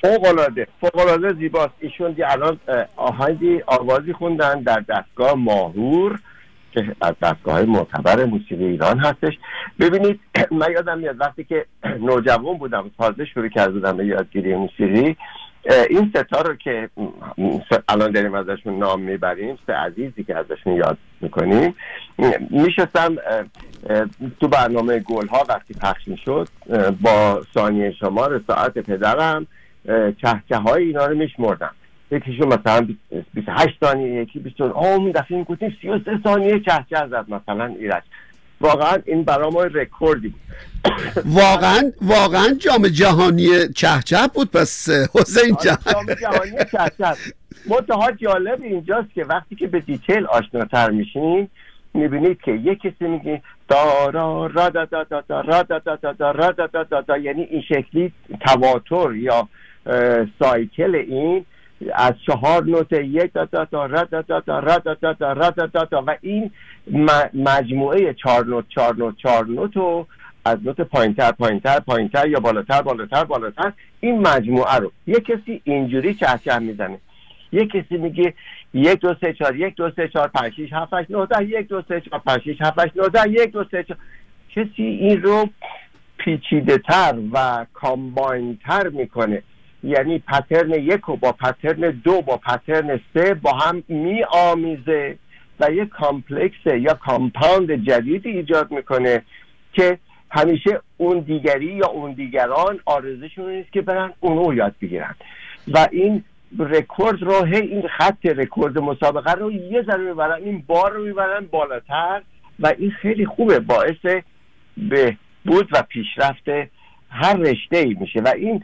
فوقلاده 0.00 0.66
فوقلاده 0.80 1.32
زیباست. 1.32 1.72
ایشون 1.80 2.12
دی 2.12 2.22
الان 2.22 2.58
آهنگی 2.96 3.62
آوازی 3.66 4.12
خوندن 4.12 4.62
در 4.62 4.84
دستگاه 4.88 5.34
ماهور 5.34 6.18
که 6.72 6.96
از 7.00 7.14
دستگاه 7.22 7.54
های 7.54 7.64
معتبر 7.64 8.24
موسیقی 8.24 8.64
ایران 8.64 8.98
هستش. 8.98 9.38
ببینید 9.80 10.20
من 10.60 10.72
یادم 10.72 10.98
میاد 10.98 11.20
وقتی 11.20 11.44
که 11.44 11.66
نوجوان 12.08 12.58
بودم 12.58 12.90
تازه 12.98 13.24
شروع 13.24 13.48
کرده 13.48 13.72
بودم 13.72 13.96
به 13.96 14.06
یادگیری 14.06 14.54
موسیقی 14.54 15.16
این 15.90 16.12
ستا 16.14 16.40
رو 16.40 16.54
که 16.54 16.88
الان 17.88 18.10
داریم 18.10 18.34
ازشون 18.34 18.78
نام 18.78 19.00
می‌بریم 19.00 19.58
سه 19.66 19.72
عزیزی 19.72 20.24
که 20.24 20.36
ازشون 20.36 20.76
یاد 20.76 20.98
می‌کنیم. 21.20 21.74
میشستم 22.50 23.16
تو 24.40 24.48
برنامه 24.48 24.98
گل 24.98 25.26
ها 25.26 25.44
وقتی 25.48 25.74
پخش 25.74 26.08
می‌شد 26.08 26.48
با 27.02 27.42
ثانیه 27.54 27.92
شمار 27.92 28.40
ساعت 28.46 28.78
پدرم 28.78 29.46
چهچه 30.22 30.56
های 30.56 30.84
اینا 30.84 31.06
رو 31.06 31.16
میشمردم. 31.16 31.74
یکیشون 32.10 32.48
مثلا 32.48 32.88
28 33.34 33.76
ثانیه 33.84 34.22
یکی 34.22 34.38
20 34.38 34.60
آه 34.60 34.86
اون 34.86 35.10
دفعه 35.10 35.38
می‌گفتیم 35.38 35.76
33 35.82 36.18
ثانیه 36.24 36.60
چهچه 36.60 36.96
زد 37.10 37.24
مثلا 37.28 37.66
ایرج. 37.66 38.02
واقعا 38.64 38.98
این 39.06 39.22
برای 39.24 39.50
ما 39.50 39.62
رکوردی 39.62 40.28
بود. 40.28 40.40
واقعا 41.24 41.92
واقعا 42.02 42.54
جام 42.54 42.88
جهانی 42.88 43.68
چهچه 43.74 44.16
بود 44.34 44.50
پس 44.50 44.88
حسین 45.14 45.56
جان 45.64 45.78
جام 45.92 46.14
جهانی 46.14 46.64
چهچه 46.72 47.20
منتها 47.70 48.10
جالب 48.12 48.62
اینجاست 48.62 49.08
که 49.14 49.24
وقتی 49.24 49.56
که 49.56 49.66
به 49.66 49.80
دیتیل 49.80 50.26
آشناتر 50.26 50.90
میشین 50.90 51.48
می‌بینید 51.94 52.40
که 52.44 52.52
یک 52.52 52.78
کسی 52.78 53.04
میگه 53.04 53.42
دارا 53.68 54.46
را 54.46 54.68
دا 54.68 54.84
دا 54.84 55.04
دا 55.04 55.20
دا 55.28 55.40
را 55.40 55.62
دا 55.62 55.78
دا 55.78 55.96
دا 55.96 56.12
دا 56.12 56.30
را 56.30 56.50
دا 56.50 56.66
دا 56.66 56.84
دا 56.84 57.00
دا 57.00 57.18
یعنی 57.18 57.42
این 57.42 57.62
شکلی 57.68 58.12
تواتر 58.46 59.14
یا 59.14 59.48
سایکل 60.38 60.94
این 60.94 61.44
از 61.94 62.12
چهار 62.26 62.64
نوت 62.64 62.92
یک 62.92 63.32
دا 63.32 63.44
دا 63.44 63.64
دا 63.64 63.86
را 63.86 64.04
دا 64.04 64.22
دا 64.22 64.40
دا 64.40 64.58
را 64.58 64.78
دا 64.78 64.94
دا 64.94 65.12
دا 65.12 65.32
را 65.32 65.50
دا 65.50 65.66
دا 65.66 66.04
و 66.06 66.16
این 66.20 66.50
مجموعه 67.34 68.14
چهار 68.14 68.46
نوت 68.46 68.64
چهار 68.68 68.96
نوت 68.96 69.16
چهار 69.16 69.46
نوت 69.46 69.76
رو 69.76 70.06
از 70.44 70.58
نوت 70.64 70.80
پایینتر 70.80 71.32
پایینتر 71.32 71.80
پایینتر 71.80 72.28
یا 72.28 72.40
بالاتر 72.40 72.82
بالاتر 72.82 73.24
بالاتر 73.24 73.72
این 74.00 74.28
مجموعه 74.28 74.74
رو. 74.74 74.92
یه 75.06 75.20
کسی 75.20 75.60
اینجوری 75.64 76.14
چهچه 76.14 76.58
می‌زنه؟ 76.58 76.98
یه 77.52 77.66
کسی 77.66 77.96
میگه 77.96 78.34
یک 78.74 79.00
دو 79.00 79.14
سه 79.20 79.32
چهار 79.32 79.56
یک 79.56 79.74
دو 79.74 79.90
سه 79.90 80.08
چهار 80.08 80.28
پنج 80.28 80.52
شیش 80.52 80.72
هفت 80.72 80.92
هشت 80.92 81.10
نه 81.10 81.44
یک 81.48 81.68
دو 81.68 81.82
سه 81.88 82.00
چهار 82.00 82.20
پنج 82.26 82.42
شیش 82.42 82.60
هفت 82.60 82.78
هشت 82.78 83.16
نه 83.16 83.30
یک 83.30 83.52
دو 83.52 83.64
سه 83.70 83.82
چهار. 83.82 83.98
کسی 84.50 84.82
این 84.82 85.22
رو 85.22 85.48
پیچیده 86.16 86.78
تر 86.78 87.14
و 87.32 87.66
combine 87.72 88.58
تر 88.66 88.88
می‌کنه. 88.88 89.42
یعنی 89.84 90.18
pattern 90.18 90.70
یک 90.70 91.00
رو 91.00 91.16
با 91.16 91.32
pattern 91.32 91.90
دو 91.90 92.22
با 92.22 92.36
pattern 92.36 93.00
سه 93.14 93.34
با 93.34 93.52
هم 93.52 93.82
می 93.88 94.24
آمیزه 94.24 95.18
و 95.60 95.72
یک 95.72 95.88
complex 95.88 96.66
یا 96.66 96.94
compound 96.94 97.72
جدیدی 97.72 98.30
ایجاد 98.30 98.70
می‌کنه 98.70 99.22
که 99.72 99.98
همیشه 100.30 100.80
اون 100.96 101.18
دیگری 101.18 101.66
یا 101.66 101.86
اون 101.86 102.12
دیگران 102.12 102.80
عارشون 102.84 103.50
نیست 103.50 103.72
که 103.72 103.82
برن 103.82 104.12
اونو 104.20 104.54
یاد 104.54 104.74
بگیرن. 104.82 105.14
و 105.68 105.88
این 105.92 106.24
رکورد 106.58 107.22
رو 107.22 107.44
هی 107.44 107.60
این 107.60 107.88
خط 107.88 108.26
رکورد 108.26 108.78
مسابقه 108.78 109.32
رو 109.32 109.52
یه 109.52 109.82
ذره 109.82 110.04
می‌برن 110.08 110.42
این 110.42 110.64
بار 110.66 110.92
رو 110.92 111.04
می‌برن 111.04 111.46
بالاتر 111.50 112.22
و 112.60 112.72
این 112.78 112.90
خیلی 112.90 113.26
خوبه 113.26 113.58
باعث 113.60 114.22
بهبود 114.76 115.68
و 115.72 115.82
پیشرفت 115.82 116.48
هر 117.10 117.36
رشته 117.36 117.76
ای 117.76 117.96
میشه. 118.00 118.20
و 118.20 118.28
این 118.36 118.62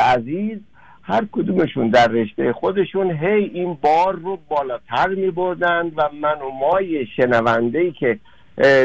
عزیز 0.00 0.58
هر 1.02 1.24
کدومشون 1.32 1.88
در 1.88 2.08
رشته 2.08 2.52
خودشون 2.52 3.10
هی 3.10 3.44
این 3.54 3.78
بار 3.82 4.16
رو 4.16 4.38
بالاتر 4.48 5.08
میبردن 5.08 5.92
و 5.96 6.08
من 6.20 6.40
و 6.40 6.50
مای 6.50 7.06
شنونده 7.06 7.78
ای 7.78 7.92
که 7.92 8.18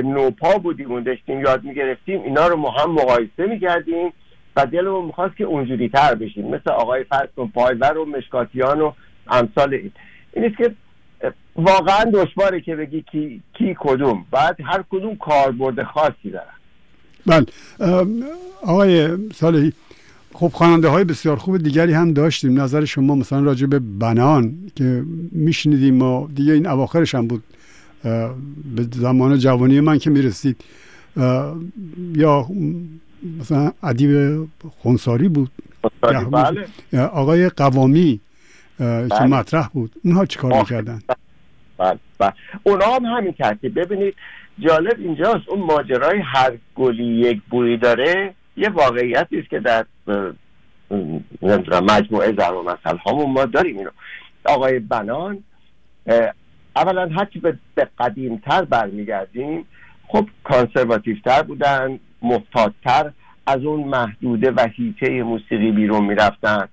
نوپا 0.04 0.58
بودیم 0.58 0.92
و 0.92 1.00
داشتیم 1.00 1.42
یاد 1.42 1.64
می‌گرفتیم 1.64 2.22
اینا 2.22 2.48
رو 2.48 2.56
ما 2.56 2.72
هم 2.72 2.92
مقایسه 2.92 3.46
می‌کردیم 3.50 4.14
و 4.56 4.66
دلمون 4.66 5.06
می‌خواست 5.06 5.38
که 5.38 5.44
اونجوری 5.44 5.90
تر 5.90 6.16
بشیم 6.16 6.48
مثل 6.48 6.72
آقای 6.72 7.04
فرسون 7.04 7.48
پایور 7.48 7.98
و 7.98 8.06
مشکاتیان 8.06 8.82
و 8.82 8.92
امثال 9.28 9.74
این. 9.74 9.92
اینیست 10.34 10.58
که 10.58 10.72
واقعا 11.56 12.04
دشواره 12.04 12.62
که 12.62 12.76
بگی 12.76 13.02
کی, 13.12 13.42
کی 13.54 13.76
کدوم. 13.80 14.26
بعد 14.32 14.58
هر 14.64 14.84
کدوم 14.90 15.16
کاربرد 15.16 15.84
خاصی 15.84 16.32
دارن. 16.32 16.46
بله. 17.26 17.46
آقای 18.64 19.18
صالحی 19.34 19.74
خب 20.40 20.48
خواننده 20.48 20.88
های 20.88 21.04
بسیار 21.04 21.38
خوب 21.38 21.58
دیگری 21.58 21.94
هم 21.94 22.14
داشتیم. 22.14 22.62
نظر 22.62 22.86
شما 22.86 23.16
مثلا 23.16 23.40
راجع 23.40 23.68
به 23.68 23.80
بنان 23.80 24.56
که 24.76 25.04
میشنیدیم 25.32 25.96
ما 25.96 26.30
دیگه 26.36 26.54
این 26.54 26.68
اواخرش 26.68 27.16
هم 27.16 27.28
بود. 27.28 27.44
به 28.76 28.84
زمان 28.94 29.38
جوانی 29.38 29.80
من 29.80 29.98
که 29.98 30.10
می‌رسید. 30.10 30.64
یا 32.16 32.46
مثلا 33.40 33.72
ادیب 33.84 34.44
خونساری 34.80 35.28
بود. 35.28 35.52
بله. 36.02 37.02
آقای 37.02 37.50
قوامی 37.50 38.20
که 38.78 39.08
بله. 39.10 39.26
مطرح 39.26 39.68
بود. 39.68 39.92
اونها 40.04 40.26
چیکار 40.26 40.60
می‌کردن؟ 40.60 41.00
بله 41.78 42.00
بله. 42.20 42.34
اونا 42.64 42.86
هم 42.86 43.06
همین 43.06 43.32
ترتیب. 43.32 43.80
ببینید 43.80 44.14
جالب 44.60 45.00
اینجاست. 45.00 45.50
اون 45.50 45.62
ماجرای 45.62 46.20
هر 46.24 46.58
گلی 46.76 47.04
یک 47.04 47.42
بویی 47.50 47.78
داره. 47.78 48.34
یه 48.58 48.70
واقعیتی 48.70 49.40
است 49.40 49.50
که 49.50 49.60
در 49.60 49.86
مجموعه 51.82 52.34
زن 52.38 52.50
و 52.50 52.64
مسئله 52.64 52.98
هامون 53.06 53.32
ما 53.32 53.46
داریم 53.46 53.78
اینو. 53.78 53.90
آقای 54.46 54.80
بنان 54.80 55.44
اولا 56.76 57.08
هرچی 57.08 57.40
به 57.76 57.88
قدیمتر 58.00 58.66
برمیگردیم 58.66 59.66
خب 60.08 60.28
تر 61.26 61.42
بودن 61.44 62.00
محتاطتر 62.22 63.12
از 63.48 63.64
اون 63.64 63.88
محدوده 63.88 64.52
و 64.52 64.68
هیته 64.76 65.24
موسیقی 65.24 65.72
بیرون 65.72 66.06
می‌رفتن. 66.06 66.68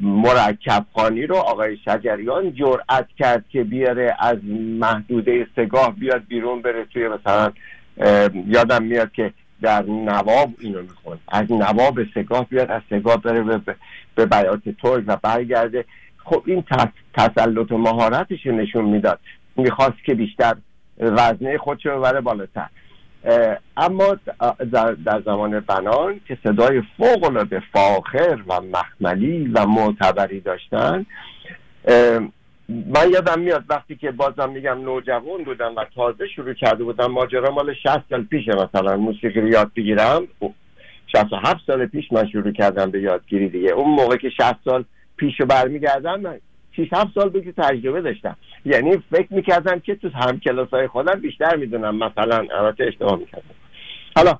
مرکب 0.00 0.86
خانی 0.94 1.26
رو 1.26 1.36
آقای 1.36 1.76
شجریان 1.84 2.54
جرأت 2.54 3.08
کرد 3.18 3.44
که 3.48 3.64
بیاره 3.64 4.16
از 4.18 4.36
محدوده 4.80 5.46
سگاه 5.56 5.96
بیاد 5.96 6.22
بیرون 6.28 6.62
بره 6.62 6.84
توی 6.84 7.08
مثلا 7.08 7.52
یادم 8.46 8.82
میاد 8.82 9.12
که 9.12 9.32
در 9.62 9.82
نواب 9.82 10.50
اینو 10.58 10.82
می‌خوند 10.82 11.20
از 11.28 11.52
نواب 11.52 11.98
سگاه 12.14 12.46
بیاد 12.48 12.70
از 12.70 12.82
سگاه 12.90 13.22
بره 13.22 13.42
به, 13.42 13.74
به 14.14 14.26
بیات 14.26 14.62
ترک 14.82 15.04
و 15.06 15.16
برگرده. 15.22 15.84
خب 16.24 16.42
این 16.46 16.64
تسلط 17.14 17.72
و 17.72 17.78
مهارتش 17.78 18.46
نشون 18.46 18.84
می‌داد. 18.84 19.18
می‌خواست 19.56 20.04
که 20.04 20.14
بیشتر 20.14 20.56
وزنه 20.98 21.58
خودش 21.58 21.86
رو 21.86 21.98
ببره 21.98 22.20
بالاتر. 22.20 22.68
اما 23.76 24.16
در 25.04 25.22
زمان 25.24 25.60
بنان 25.60 26.20
که 26.28 26.38
صدای 26.44 26.82
فوق 26.96 27.24
العاده 27.24 27.62
فاخر 27.72 28.38
و 28.46 28.60
مخملی 28.60 29.48
و 29.48 29.66
معتبری 29.66 30.40
داشتن 30.40 31.06
من 32.68 33.10
یادم 33.10 33.40
میاد 33.40 33.64
وقتی 33.68 33.96
که 33.96 34.10
بازم 34.10 34.50
میگم 34.50 34.80
نوجوان 34.80 35.44
بودم 35.44 35.76
و 35.76 35.84
تازه 35.94 36.26
شروع 36.26 36.52
کرده 36.54 36.84
بودم 36.84 37.06
ماجرا 37.06 37.50
مال 37.50 37.74
60 37.74 38.08
سال 38.10 38.22
پیشه 38.24 38.52
مثلا 38.52 38.96
موسیقی 38.96 39.40
رو 39.40 39.48
یاد 39.48 39.70
بگیرم. 39.76 40.28
67 41.06 41.66
سال 41.66 41.86
پیش 41.86 42.12
من 42.12 42.28
شروع 42.28 42.52
کردم 42.52 42.90
به 42.90 43.00
یادگیری 43.00 43.48
دیگه. 43.48 43.70
اون 43.70 43.90
موقع 43.90 44.16
که 44.16 44.30
60 44.30 44.56
سال 44.64 44.84
پیش 45.16 45.40
رو 45.40 45.46
برمیگردم 45.46 46.20
من 46.20 46.38
6 46.76 46.88
7 46.92 47.14
سال 47.14 47.28
بگی 47.28 47.52
تجربه 47.52 48.00
داشتم. 48.00 48.36
یعنی 48.64 48.96
فکر 49.10 49.34
می‌کردم 49.34 49.80
که 49.80 49.94
تو 49.94 50.08
هم 50.08 50.40
کلاس 50.40 50.68
های 50.68 50.86
خودم 50.86 51.20
بیشتر 51.20 51.56
می‌دونم 51.56 51.96
مثلا 51.96 52.46
البته 52.58 52.84
اشتباه 52.84 53.18
می‌کردم. 53.18 53.54
حالا 54.16 54.38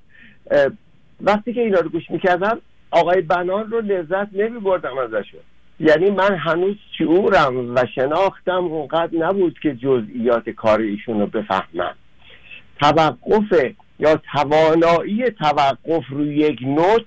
وقتی 1.20 1.52
که 1.52 1.60
اینا 1.60 1.80
رو 1.80 1.88
گوش 1.88 2.10
می‌کردم 2.10 2.60
آقای 2.90 3.20
بنان 3.20 3.70
رو 3.70 3.80
لذت 3.80 4.28
نمیبردم 4.32 4.98
ازشون. 4.98 5.40
یعنی 5.80 6.10
من 6.10 6.36
هنوز 6.36 6.76
شعورم 6.98 7.74
و 7.74 7.84
شناختم 7.94 8.64
اونقدر 8.64 9.18
نبود 9.18 9.58
که 9.58 9.74
جزئیات 9.74 10.50
کار 10.50 10.80
ایشون 10.80 11.20
رو 11.20 11.26
بفهمم. 11.26 11.94
توقف 12.80 13.74
یا 13.98 14.20
توانایی 14.32 15.24
توقف 15.30 16.04
روی 16.10 16.36
یک 16.36 16.58
نوت 16.62 17.06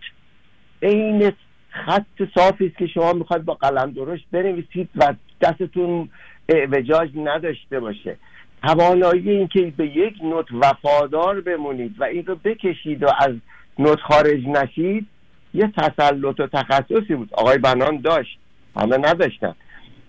عین 0.83 1.31
خط 1.69 2.05
صافی 2.35 2.67
است 2.67 2.77
که 2.77 2.87
شما 2.87 3.13
می‌خواد 3.13 3.43
با 3.43 3.53
قلم 3.53 3.91
درشت 3.91 4.25
بنویسید 4.31 4.89
و 4.95 5.13
دستتون 5.41 6.09
اعوجاج 6.49 7.09
نداشته 7.15 7.79
باشه. 7.79 8.17
توانایی 8.63 9.29
اینکه 9.29 9.73
به 9.77 9.87
یک 9.87 10.13
نوت 10.23 10.45
وفادار 10.51 11.41
بمونید 11.41 11.95
و 11.99 12.03
این 12.03 12.25
رو 12.25 12.35
بکشید 12.35 13.03
و 13.03 13.07
از 13.19 13.35
نوت 13.79 13.99
خارج 13.99 14.47
نشید 14.47 15.07
یه 15.53 15.71
تسلط 15.77 16.39
و 16.39 16.47
تخصصی 16.47 17.15
بود. 17.15 17.29
آقای 17.33 17.57
بنان 17.57 17.97
داشت. 17.97 18.40
همه 18.75 18.97
نداشتن. 18.97 19.55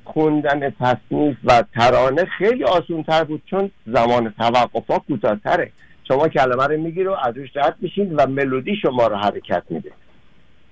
خوندن 0.04 0.70
تصنیف 0.70 1.36
و 1.44 1.64
ترانه 1.74 2.24
خیلی 2.24 2.64
آسون 2.64 3.02
تر 3.02 3.24
بود 3.24 3.42
چون 3.46 3.70
زمان 3.86 4.34
توقف 4.38 4.86
ها 4.90 4.98
کوتاهتره. 4.98 5.70
شما 6.08 6.28
کلمه 6.28 6.66
رو 6.66 6.80
میگیر 6.80 7.08
و 7.08 7.12
از 7.12 7.36
روش 7.36 7.56
رد 7.56 7.76
میشین 7.80 8.14
و 8.14 8.26
ملودی 8.26 8.76
شما 8.76 9.06
رو 9.06 9.16
حرکت 9.16 9.62
میده. 9.70 9.90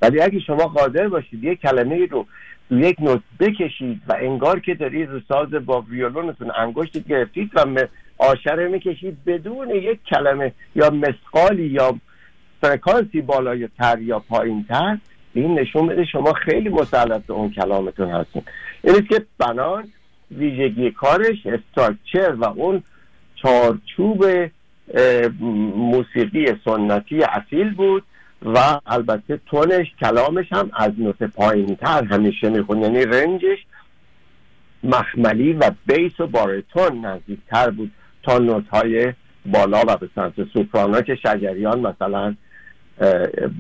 ولی 0.03 0.20
اگه 0.20 0.40
شما 0.40 0.66
قادر 0.66 1.09
باشید 1.09 1.44
یک 1.44 1.61
کلمه 1.61 2.07
رو 2.07 2.26
یک 2.70 2.96
نوت 3.00 3.20
بکشید 3.40 4.00
و 4.09 4.16
انگار 4.20 4.61
که 4.61 4.74
دارید 4.74 5.11
رو 5.11 5.20
ساز 5.29 5.48
با 5.50 5.81
ویولونتون 5.81 6.50
انگشت 6.57 7.09
گرفتید 7.09 7.50
و 7.55 7.87
آشره 8.18 8.68
می‌کشید 8.68 9.24
بدون 9.24 9.70
یک 9.70 9.98
کلمه 10.05 10.53
یا 10.74 10.90
مسقالی 10.90 11.66
یا 11.66 11.94
فرکانسی 12.61 13.20
بالای 13.20 13.68
تر 13.79 13.98
یا 13.98 14.18
پایین 14.18 14.64
تر 14.68 14.98
این 15.35 15.59
نشون 15.59 15.87
بده 15.87 16.05
شما 16.05 16.33
خیلی 16.33 16.69
مسلط 16.69 17.23
به 17.27 17.33
اون 17.33 17.51
کلامتون 17.51 18.11
هستین. 18.11 18.43
این 18.83 19.07
که 19.07 19.27
بنان 19.38 19.88
ویژگی 20.31 20.90
کارش 20.90 21.47
استراکچر 21.47 22.35
و 22.38 22.45
اون 22.45 22.83
چارچوب 23.35 24.25
موسیقی 25.77 26.47
سنتی 26.64 27.23
اصیل 27.23 27.75
بود 27.75 28.03
و 28.43 28.81
البته 28.87 29.40
تونش 29.47 29.87
کلامش 30.01 30.53
هم 30.53 30.71
از 30.75 30.93
نوت 30.99 31.23
پایین 31.23 31.77
تر 31.77 32.05
همیشه 32.05 32.51
میخون 32.51 32.83
یعنی 32.83 33.05
رنجش 33.05 33.59
مخملی 34.83 35.53
و 35.53 35.71
بیس 35.87 36.21
و 36.21 36.27
باریتون 36.27 37.05
نزدیکتر 37.05 37.71
بود 37.71 37.93
تا 38.23 38.38
نوت 38.38 38.69
های 38.69 39.12
بالا 39.47 39.83
و 39.88 39.97
به 39.97 40.09
سمت 40.14 40.45
سوپرانا 40.53 41.01
که 41.01 41.14
شجریان 41.14 41.81
مثلا 41.81 42.35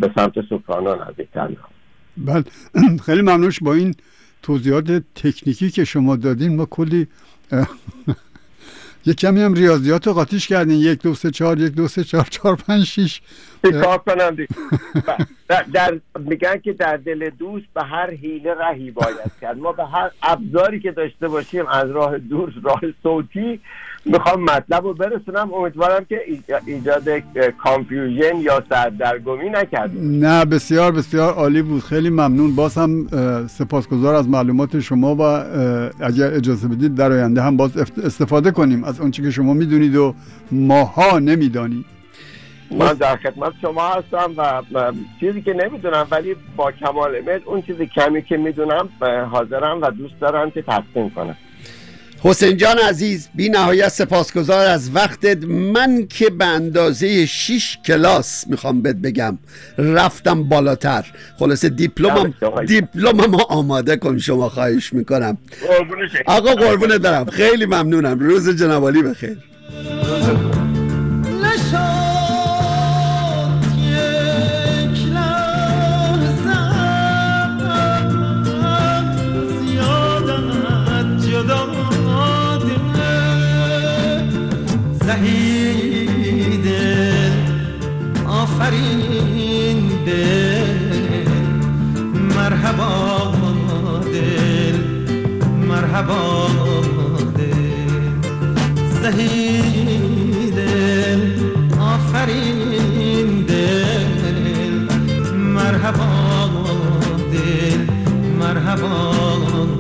به 0.00 0.10
سمت 0.14 0.40
سوپرانو 0.48 1.04
نزدیکتر 1.04 1.46
می‌خواد 1.46 1.72
بله. 2.16 2.44
خیلی 3.06 3.22
ممنونش 3.22 3.58
با 3.62 3.74
این 3.74 3.94
توضیحات 4.42 5.02
تکنیکی 5.14 5.70
که 5.70 5.84
شما 5.84 6.16
دادین. 6.16 6.56
ما 6.56 6.66
کلی 6.66 7.06
یک 9.06 9.16
کمی 9.16 9.42
هم 9.42 9.54
ریاضیات 9.54 10.06
رو 10.06 10.12
قاطیش 10.12 10.48
کردین. 10.48 10.78
یک 10.78 11.02
دو 11.02 11.14
سه 11.14 11.30
چهار 11.30 11.58
یک 11.58 11.72
دو 11.72 11.88
سه 11.88 12.04
چهار 12.04 12.24
چهار 12.24 12.56
پنج 12.56 12.84
شیش. 12.84 13.22
کنم 14.06 14.36
در, 15.48 15.62
در 15.72 16.00
میگن 16.18 16.58
که 16.58 16.72
در 16.72 16.96
دل 16.96 17.30
دوست 17.30 17.66
به 17.74 17.82
هر 17.82 18.10
حیله 18.10 18.54
رهی 18.54 18.90
باید 18.90 19.32
کرد. 19.40 19.58
ما 19.58 19.72
به 19.72 19.84
هر 19.84 20.10
ابزاری 20.22 20.80
که 20.80 20.92
داشته 20.92 21.28
باشیم 21.28 21.66
از 21.66 21.90
راه 21.90 22.18
دور 22.18 22.52
راه 22.62 22.80
صوتی 23.02 23.60
می‌خوام 24.04 24.44
مطلب 24.44 24.84
رو 24.84 24.94
برسونم. 24.94 25.54
امیدوارم 25.54 26.04
که 26.04 26.20
ایجاد 26.66 27.08
کانفیوژن 27.62 28.36
یا 28.36 28.62
سردرگمی 28.68 29.50
نکردیم. 29.50 30.24
نه 30.24 30.44
بسیار 30.44 30.92
بسیار 30.92 31.34
عالی 31.34 31.62
بود. 31.62 31.82
خیلی 31.82 32.10
ممنون. 32.10 32.54
باز 32.54 32.78
هم 32.78 33.06
سپاسگزار 33.46 34.14
از 34.14 34.28
معلومات 34.28 34.80
شما 34.80 35.14
و 35.14 35.22
اگر 36.00 36.34
اجازه 36.34 36.68
بدید 36.68 36.94
در 36.94 37.12
آینده 37.12 37.42
هم 37.42 37.56
باز 37.56 37.76
استفاده 38.04 38.50
کنیم 38.50 38.84
از 38.84 39.00
اون 39.00 39.10
که 39.10 39.30
شما 39.30 39.54
می‌دونید 39.54 39.96
و 39.96 40.14
ماها 40.52 41.18
نمی‌دانیم 41.18 41.84
من 42.78 42.92
در 42.92 43.16
خدمت 43.16 43.52
شما 43.62 43.88
هستم 43.88 44.32
و 44.74 44.92
چیزی 45.20 45.42
که 45.42 45.52
نمی‌دونم 45.52 46.06
ولی 46.10 46.36
با 46.56 46.72
کمال 46.72 47.16
امید 47.16 47.42
اون 47.44 47.62
چیزی 47.62 47.86
کمی 47.86 48.22
که 48.22 48.36
می‌دونم 48.36 48.88
حاضرم 49.30 49.82
و 49.82 49.90
دوست 49.90 50.20
دارم 50.20 50.50
که 50.50 50.62
تقسیم 50.62 51.10
کنم. 51.10 51.36
حسین 52.22 52.56
جان 52.56 52.78
عزیز 52.78 53.28
بی 53.34 53.48
نهایت 53.48 53.88
سپاسگزار 53.88 54.66
از 54.66 54.90
وقتت. 54.94 55.44
من 55.44 56.06
که 56.06 56.30
به 56.30 56.44
اندازه 56.44 57.26
6 57.26 57.78
کلاس 57.84 58.44
می‌خوام 58.46 58.82
بهت 58.82 58.96
بگم 58.96 59.38
رفتم 59.78 60.42
بالاتر. 60.42 61.06
خلاصه 61.38 61.68
دیپلمم 61.68 62.34
دیپلمم 62.66 63.34
آماده 63.34 63.96
کن 63.96 64.18
شما 64.18 64.48
خواهش 64.48 64.92
می‌کنم. 64.92 65.38
آقا 66.26 66.54
قربونت 66.54 67.02
دارم 67.02 67.24
خیلی 67.24 67.66
ممنونم. 67.66 68.18
روز 68.18 68.48
جنابالی 68.48 69.02
بخیر. 69.02 69.36
زهیده 85.10 86.92
آفرین 88.26 89.88
دل 90.06 91.28
مرحبا 92.36 93.32
دل. 94.12 94.78
مرحبا 95.68 96.48
دل. 97.36 98.12
زهیده. 99.02 100.72
آفرین 101.80 103.44
دل 103.48 104.06
مرحبا 105.34 106.50
دل. 107.32 107.80
مرحبا 108.40 109.79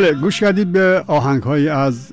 بله 0.00 0.12
گوش 0.12 0.40
کردید 0.40 0.72
به 0.72 1.04
آهنگ 1.06 1.42
های 1.42 1.68
از 1.68 2.12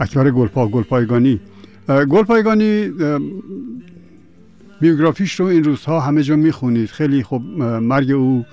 اکبر 0.00 0.30
گلپا 0.30 0.68
گلپایگانی. 0.68 1.40
گلپایگانی 1.88 2.92
بیوگرافیش 4.80 5.40
رو 5.40 5.46
این 5.46 5.64
روزها 5.64 6.00
همه 6.00 6.22
جا 6.22 6.36
می‌خونید. 6.36 6.88
خیلی 6.88 7.22
خب 7.22 7.42
مرگ 7.80 8.10
او 8.10 8.44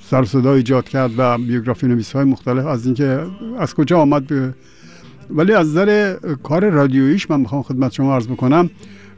سر 0.00 0.24
صدا 0.24 0.54
ایجاد 0.54 0.88
کرد 0.88 1.10
و 1.18 1.38
بیوگرافی 1.38 1.86
نویس 1.86 2.12
های 2.12 2.24
مختلف. 2.24 2.66
از 2.66 2.86
اینکه 2.86 3.26
از 3.58 3.74
کجا 3.74 3.98
آمد؟ 3.98 4.26
به 4.26 4.54
ولی 5.30 5.52
از 5.52 5.68
نظر 5.68 6.16
کار 6.42 6.70
رادیویش 6.70 7.30
من 7.30 7.40
می‌خوام 7.40 7.62
خدمت 7.62 7.92
شما 7.92 8.14
عرض 8.14 8.26
بکنم. 8.26 8.70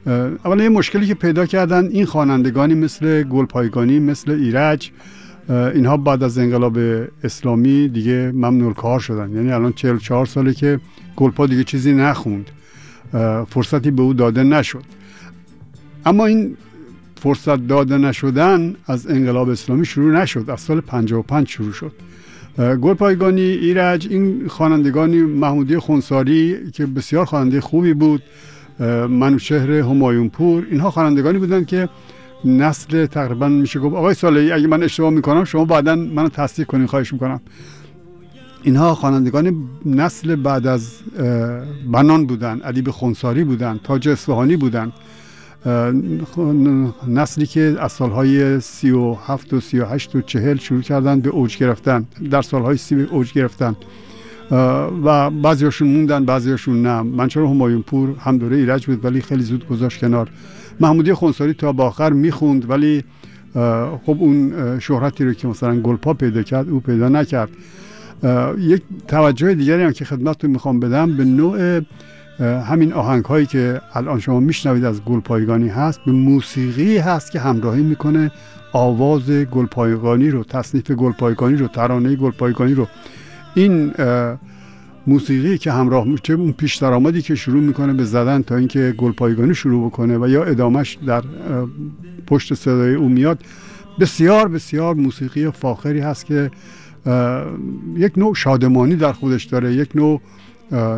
اولا 0.06 0.62
یه 0.62 0.68
مشکلی 0.68 1.06
که 1.06 1.14
پیدا 1.14 1.46
کردن 1.46 1.86
این 1.86 2.06
خوانندگانی 2.06 2.74
مثل 2.74 3.22
گلپایگانی 3.22 3.98
مثل 3.98 4.30
ایرج 4.30 4.90
اینها 5.48 5.96
بعد 5.96 6.22
از 6.22 6.38
انقلاب 6.38 6.78
اسلامی 7.24 7.88
دیگه 7.88 8.32
ممنوع 8.34 8.74
کار 8.74 9.00
شدن. 9.00 9.34
یعنی 9.34 9.52
الان 9.52 9.72
44 9.72 10.26
ساله 10.26 10.54
که 10.54 10.80
گلپا 11.16 11.46
دیگه 11.46 11.64
چیزی 11.64 11.92
نخوند. 11.92 12.50
فرصتی 13.48 13.90
به 13.90 14.02
او 14.02 14.14
داده 14.14 14.42
نشد. 14.42 14.82
اما 16.06 16.26
این 16.26 16.56
فرصت 17.22 17.66
داده 17.66 17.98
نشدن 17.98 18.74
از 18.86 19.06
انقلاب 19.06 19.48
اسلامی 19.48 19.84
شروع 19.84 20.12
نشد. 20.12 20.50
از 20.50 20.60
سال 20.60 20.80
55 20.80 21.48
شروع 21.48 21.72
شد. 21.72 21.92
گل 22.58 22.94
پایگانی 22.94 23.40
ایرج 23.40 24.06
این 24.10 24.48
خوانندگانی 24.48 25.22
محمودی 25.22 25.78
خونساری 25.78 26.70
که 26.72 26.86
بسیار 26.86 27.24
خواننده 27.24 27.60
خوبی 27.60 27.94
بود. 27.94 28.22
منوشهر 29.08 29.70
همایون 29.70 30.28
پور 30.28 30.66
اینها 30.70 30.90
خوانندگانی 30.90 31.38
بودند 31.38 31.66
که 31.66 31.88
نسل 32.44 33.06
تقریبا 33.06 33.48
میشه 33.48 33.80
گفت 33.80 33.94
آقای 33.94 34.14
سالی 34.14 34.52
اگه 34.52 34.66
من 34.66 34.82
اشتباه 34.82 35.10
می‌کنم 35.10 35.44
شما 35.44 35.64
بعدا 35.64 35.96
منو 35.96 36.28
تصدیق 36.28 36.66
کنین 36.66 36.86
خواهش 36.86 37.12
می‌کنم. 37.12 37.40
اینها 38.62 38.94
خوانندگان 38.94 39.68
نسل 39.86 40.36
بعد 40.36 40.66
از 40.66 40.90
بنان 41.92 42.26
بودن 42.26 42.60
ادیب 42.64 42.90
خونساری 42.90 43.44
بودن 43.44 43.80
تاج 43.84 44.08
اصفهانی 44.08 44.56
بودن 44.56 44.92
نسلی 47.08 47.46
که 47.46 47.76
از 47.80 47.92
سالهای 47.92 48.60
سی 48.60 48.90
و 48.90 49.14
هفت 49.14 49.52
و 49.52 49.60
سی 49.60 49.78
و 49.78 49.84
هشت 49.84 50.16
و 50.16 50.20
چهل 50.20 50.56
شروع 50.56 50.82
کردن 50.82 51.20
به 51.20 51.30
اوج 51.30 51.56
گرفتن 51.56 52.06
در 52.30 52.42
سالهای 52.42 52.76
سی 52.76 52.94
به 52.94 53.02
اوج 53.10 53.32
گرفتن 53.32 53.76
و 55.04 55.30
بعضیاشون 55.30 55.88
موندن 55.88 56.24
بعضیاشون 56.24 56.82
نه. 56.82 57.02
منچر 57.02 57.40
همایون 57.40 57.82
پور 57.82 58.14
هم 58.18 58.38
دوره 58.38 58.56
ایرج 58.56 58.86
بود 58.86 59.04
ولی 59.04 59.20
خیلی 59.20 59.42
زود 59.42 59.68
گذاشت 59.68 60.00
کنار. 60.00 60.30
محمودی 60.80 61.12
خونساری 61.12 61.54
تا 61.54 61.72
با 61.72 61.86
آخر 61.86 62.12
می‌خوند 62.12 62.70
ولی 62.70 63.04
خب 64.06 64.16
اون 64.18 64.52
شهرتی 64.78 65.24
رو 65.24 65.32
که 65.32 65.48
مثلا 65.48 65.80
گلپا 65.80 66.14
پیدا 66.14 66.42
کرد 66.42 66.68
او 66.68 66.80
پیدا 66.80 67.08
نکرد. 67.08 67.48
یک 68.58 68.82
توجه 69.08 69.54
دیگری 69.54 69.82
هم 69.82 69.92
که 69.92 70.04
خدمتتون 70.04 70.50
می‌خوام 70.50 70.80
بدم 70.80 71.16
به 71.16 71.24
نوع 71.24 71.80
همین 72.40 72.92
آهنگ 72.92 73.24
هایی 73.24 73.46
که 73.46 73.80
الان 73.94 74.20
شما 74.20 74.40
میشنوید 74.40 74.84
از 74.84 75.04
گلپایگانی 75.04 75.68
هست 75.68 76.00
به 76.06 76.12
موسیقی 76.12 76.98
هست 76.98 77.32
که 77.32 77.40
همراهی 77.40 77.82
می‌کنه. 77.82 78.32
آواز 78.72 79.30
گلپایگانی 79.30 80.30
رو 80.30 80.44
تصنیف 80.44 80.90
گلپایگانی 80.90 81.56
رو 81.56 81.68
ترانه 81.68 82.16
گلپایگانی 82.16 82.74
رو. 82.74 82.86
این 83.54 83.92
موسیقی 85.06 85.58
که 85.58 85.72
همراه 85.72 86.04
میشه 86.04 86.32
اون 86.32 86.52
پیش 86.52 86.76
درآمدی 86.76 87.22
که 87.22 87.34
شروع 87.34 87.62
می‌کنه 87.62 87.92
به 87.92 88.04
زدن 88.04 88.42
تا 88.42 88.56
اینکه 88.56 88.94
گلپایگانی 88.98 89.54
شروع 89.54 89.86
بکنه 89.86 90.18
و 90.18 90.28
یا 90.28 90.44
ادامش 90.44 90.98
در 91.06 91.22
پشت 92.26 92.54
صدای 92.54 92.94
او 92.94 93.08
میاد 93.08 93.38
بسیار 94.00 94.48
بسیار 94.48 94.94
موسیقی 94.94 95.50
فاخری 95.50 96.00
هست 96.00 96.26
که 96.26 96.50
یک 97.96 98.18
نوع 98.18 98.34
شادمانی 98.34 98.96
در 98.96 99.12
خودش 99.12 99.44
داره 99.44 99.74
یک 99.74 99.96
نوع 99.96 100.20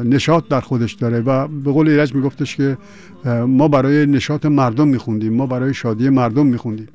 نشاط 0.04 0.48
در 0.48 0.60
خودش 0.60 0.92
داره 0.92 1.20
و 1.20 1.48
به 1.48 1.72
قول 1.72 1.88
ایرج 1.88 2.14
میگفتش 2.14 2.56
که 2.56 2.78
ما 3.46 3.68
برای 3.68 4.06
نشاط 4.06 4.46
مردم 4.46 4.88
میخوندیم 4.88 5.32
ما 5.34 5.46
برای 5.46 5.74
شادی 5.74 6.08
مردم 6.08 6.46
میخوندیم. 6.46 6.88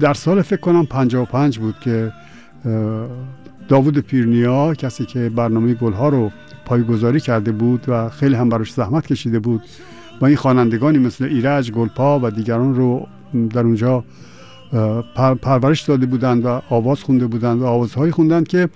در 0.00 0.14
سال 0.14 0.42
فکر 0.42 0.60
کنم 0.60 0.86
55 0.86 1.58
بود 1.58 1.74
که 1.80 2.12
داوود 3.68 3.98
پیرنیا 3.98 4.74
کسی 4.74 5.04
که 5.04 5.28
برنامه 5.28 5.74
گلها 5.74 6.08
رو 6.08 6.30
پایگذاری 6.64 7.20
کرده 7.20 7.52
بود 7.52 7.84
و 7.88 8.08
خیلی 8.08 8.34
هم 8.34 8.48
براش 8.48 8.72
زحمت 8.72 9.06
کشیده 9.06 9.38
بود 9.38 9.62
و 10.20 10.24
این 10.24 10.36
خوانندگانی 10.36 10.98
مثل 10.98 11.24
ایرج 11.24 11.72
گلپا 11.72 12.20
و 12.22 12.30
دیگران 12.30 12.74
رو 12.74 13.06
در 13.50 13.60
اونجا 13.60 14.04
پرورش 15.42 15.82
داده 15.82 16.06
بودند 16.06 16.44
و 16.44 16.62
آواز 16.70 17.02
خونده 17.02 17.26
بودند 17.26 17.62
و 17.62 17.66
آوازهایی 17.66 18.12
خوندند 18.12 18.48
که 18.48 18.68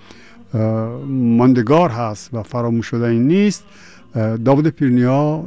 ماندگار 1.07 1.89
هست 1.89 2.33
و 2.33 2.43
فراموش 2.43 2.85
شدنی 2.85 3.19
نیست. 3.19 3.63
داود 4.45 4.67
پیرنیا 4.67 5.43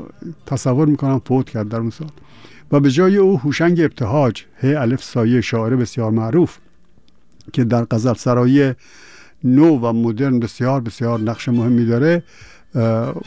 تصور 0.47 0.89
می‌کنم 0.89 1.21
فوت 1.25 1.51
کرد 1.51 1.69
در 1.69 1.79
اون 1.79 1.91
سال. 1.91 2.09
و 2.73 2.81
به 2.81 2.91
جای 2.91 3.17
او 3.17 3.39
هوشنگ 3.39 3.81
ابتهاج 3.81 4.43
هی 4.61 4.75
الف 4.75 5.03
سایه 5.03 5.41
شاعر 5.41 5.77
بسیار 5.77 6.11
معروف 6.11 6.59
که 7.53 7.65
در 7.65 7.85
قذب 7.85 8.17
سرایی 8.17 8.73
نو 9.45 9.79
و 9.79 9.93
مدرن 9.93 10.39
بسیار 10.39 10.81
بسیار 10.81 11.21
نقش 11.21 11.49
مهمی 11.49 11.87
داره. 11.87 12.23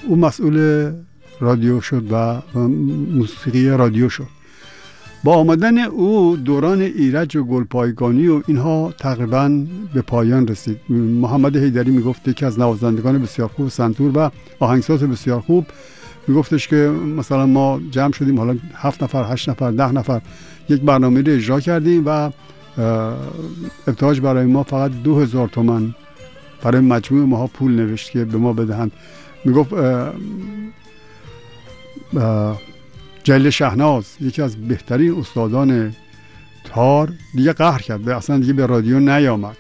او 0.07 0.15
مسئول 0.15 0.89
رادیو 1.39 1.81
شد 1.81 2.03
و 2.11 2.41
موسیقی 3.13 3.69
رادیو 3.69 4.09
شد. 4.09 4.27
با 5.23 5.35
آمدن 5.35 5.77
او 5.77 6.37
دوران 6.37 6.81
ایرج 6.81 7.37
و 7.37 7.43
گلپایگانی 7.43 8.27
و 8.27 8.41
اینها 8.47 8.93
تقریبا 8.99 9.63
به 9.93 10.01
پایان 10.01 10.47
رسید. 10.47 10.77
محمد 10.89 11.57
حیدری 11.57 11.91
می‌گفت 11.91 12.35
که 12.35 12.45
از 12.45 12.59
نوازندگان 12.59 13.21
بسیار 13.21 13.47
خوب 13.47 13.69
سنتور 13.69 14.17
و 14.17 14.31
آهنگساز 14.59 15.03
بسیار 15.03 15.41
خوب. 15.41 15.65
میگفتش 16.27 16.67
که 16.67 16.75
مثلا 17.17 17.45
ما 17.45 17.81
جمع 17.91 18.13
شدیم 18.13 18.39
حالا 18.39 18.57
هفت 18.75 19.03
نفر 19.03 19.33
هشت 19.33 19.49
نفر 19.49 19.71
ده 19.71 19.91
نفر 19.91 20.21
یک 20.69 20.81
برنامه 20.81 21.21
رو 21.21 21.33
اجرا 21.33 21.59
کردیم 21.59 22.03
و 22.05 22.31
ابتهاج 23.87 24.21
برای 24.21 24.45
ما 24.45 24.63
فقط 24.63 24.91
دو 25.03 25.19
هزار 25.19 25.47
تومن 25.47 25.95
برای 26.63 26.81
مجموع 26.81 27.25
ماها 27.25 27.47
پول 27.47 27.71
نوشت 27.71 28.11
که 28.11 28.25
به 28.25 28.37
ما 28.37 28.53
بدهند. 28.53 28.91
می‌گفت 29.45 29.73
جلیل 33.23 33.49
شهناز 33.49 34.05
یکی 34.21 34.41
از 34.41 34.67
بهترین 34.67 35.19
استادان 35.19 35.95
تار 36.63 37.13
دیگه 37.35 37.53
قهر 37.53 37.81
کرد 37.81 38.09
اصلا 38.09 38.37
دیگه 38.37 38.53
به 38.53 38.65
رادیو 38.65 38.99
نیامد. 38.99 39.57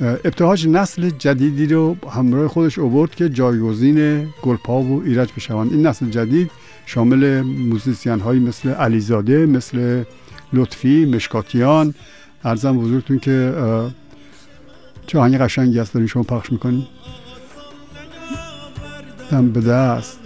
ابتهاج 0.00 0.68
نسل 0.68 1.10
جدیدی 1.10 1.66
رو 1.66 1.96
همراه 2.10 2.48
خودش 2.48 2.78
اوورد 2.78 3.14
که 3.14 3.28
جایگزین 3.28 4.28
گلپا 4.42 4.82
و 4.82 5.02
ایرج 5.04 5.32
بشوند. 5.36 5.72
این 5.72 5.86
نسل 5.86 6.10
جدید 6.10 6.50
شامل 6.86 7.40
موزیسین 7.40 8.20
هایی 8.20 8.40
مثل 8.40 8.68
علیزاده 8.68 9.46
مثل 9.46 10.04
لطفی 10.52 11.04
مشکاتیان. 11.04 11.94
ارزم 12.44 12.78
بزرگتون 12.78 13.18
که 13.18 13.54
چه 15.06 15.18
آهنگ 15.18 15.38
قشنگی 15.38 15.78
هست 15.78 15.94
دارین 15.94 16.06
شما 16.06 16.22
پخش 16.22 16.52
می‌کنین. 16.52 16.86
دم 19.30 19.52
به 19.52 19.60
دست. 19.60 20.25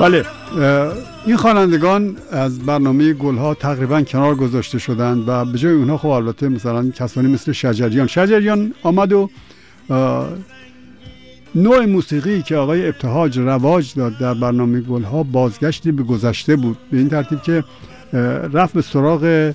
بله. 0.00 0.24
این 1.26 1.36
خوانندگان 1.36 2.16
از 2.32 2.58
برنامه 2.58 3.12
گلها 3.12 3.54
تقریبا 3.54 4.02
کنار 4.02 4.34
گذاشته 4.34 4.78
شدند 4.78 5.24
و 5.26 5.44
به 5.44 5.58
جای 5.58 5.72
اونها 5.72 5.98
خب 5.98 6.08
البته 6.08 6.48
مثلا 6.48 6.90
کسانی 6.90 7.28
مثل 7.28 7.52
شجریان. 7.52 8.06
شجریان 8.06 8.74
آمد 8.82 9.12
و 9.12 9.30
نوع 11.54 11.86
موسیقی 11.86 12.42
که 12.42 12.56
آقای 12.56 12.88
ابتهاج 12.88 13.38
رواج 13.38 13.94
داد 13.94 14.18
در 14.18 14.34
برنامه 14.34 14.80
گلها 14.80 15.22
بازگشتی 15.22 15.92
به 15.92 16.02
گذشته 16.02 16.56
بود. 16.56 16.76
به 16.90 16.98
این 16.98 17.08
ترتیب 17.08 17.42
که 17.42 17.64
رفت 18.52 18.74
به 18.74 18.82
سراغ 18.82 19.52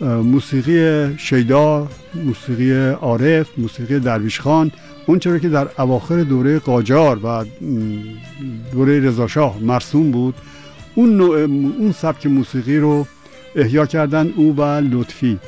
موسیقی 0.00 1.14
شیدا 1.18 1.88
موسیقی 2.14 2.90
عارف 2.90 3.46
موسیقی 3.58 3.98
درویش 3.98 4.40
خان 4.40 4.72
اون 5.06 5.18
چرا 5.18 5.38
که 5.38 5.48
در 5.48 5.68
اواخر 5.78 6.22
دوره 6.22 6.58
قاجار 6.58 7.20
و 7.24 7.44
دوره 8.72 9.00
رضاشاه 9.00 9.58
مرسوم 9.60 10.10
بود 10.10 10.34
اون 10.94 11.16
نوع 11.16 11.38
اون 11.78 11.92
سبک 11.92 12.26
موسیقی 12.26 12.78
رو 12.78 13.06
احیا 13.56 13.86
کردن 13.86 14.32
او 14.36 14.56
و 14.56 14.62
لطفی. 14.62 15.38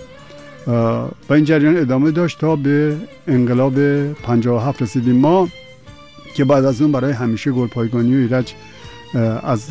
و 1.28 1.32
این 1.32 1.44
جریان 1.44 1.76
ادامه 1.76 2.10
داشت 2.10 2.38
تا 2.38 2.56
به 2.56 2.96
انقلاب 3.26 3.74
57 4.12 4.82
رسیدیم 4.82 5.16
ما 5.16 5.48
که 6.34 6.44
بعد 6.44 6.64
از 6.64 6.82
اون 6.82 6.92
برای 6.92 7.12
همیشه 7.12 7.50
گلپایگانی 7.50 8.14
و 8.14 8.18
ایرج 8.18 8.54
از 9.42 9.66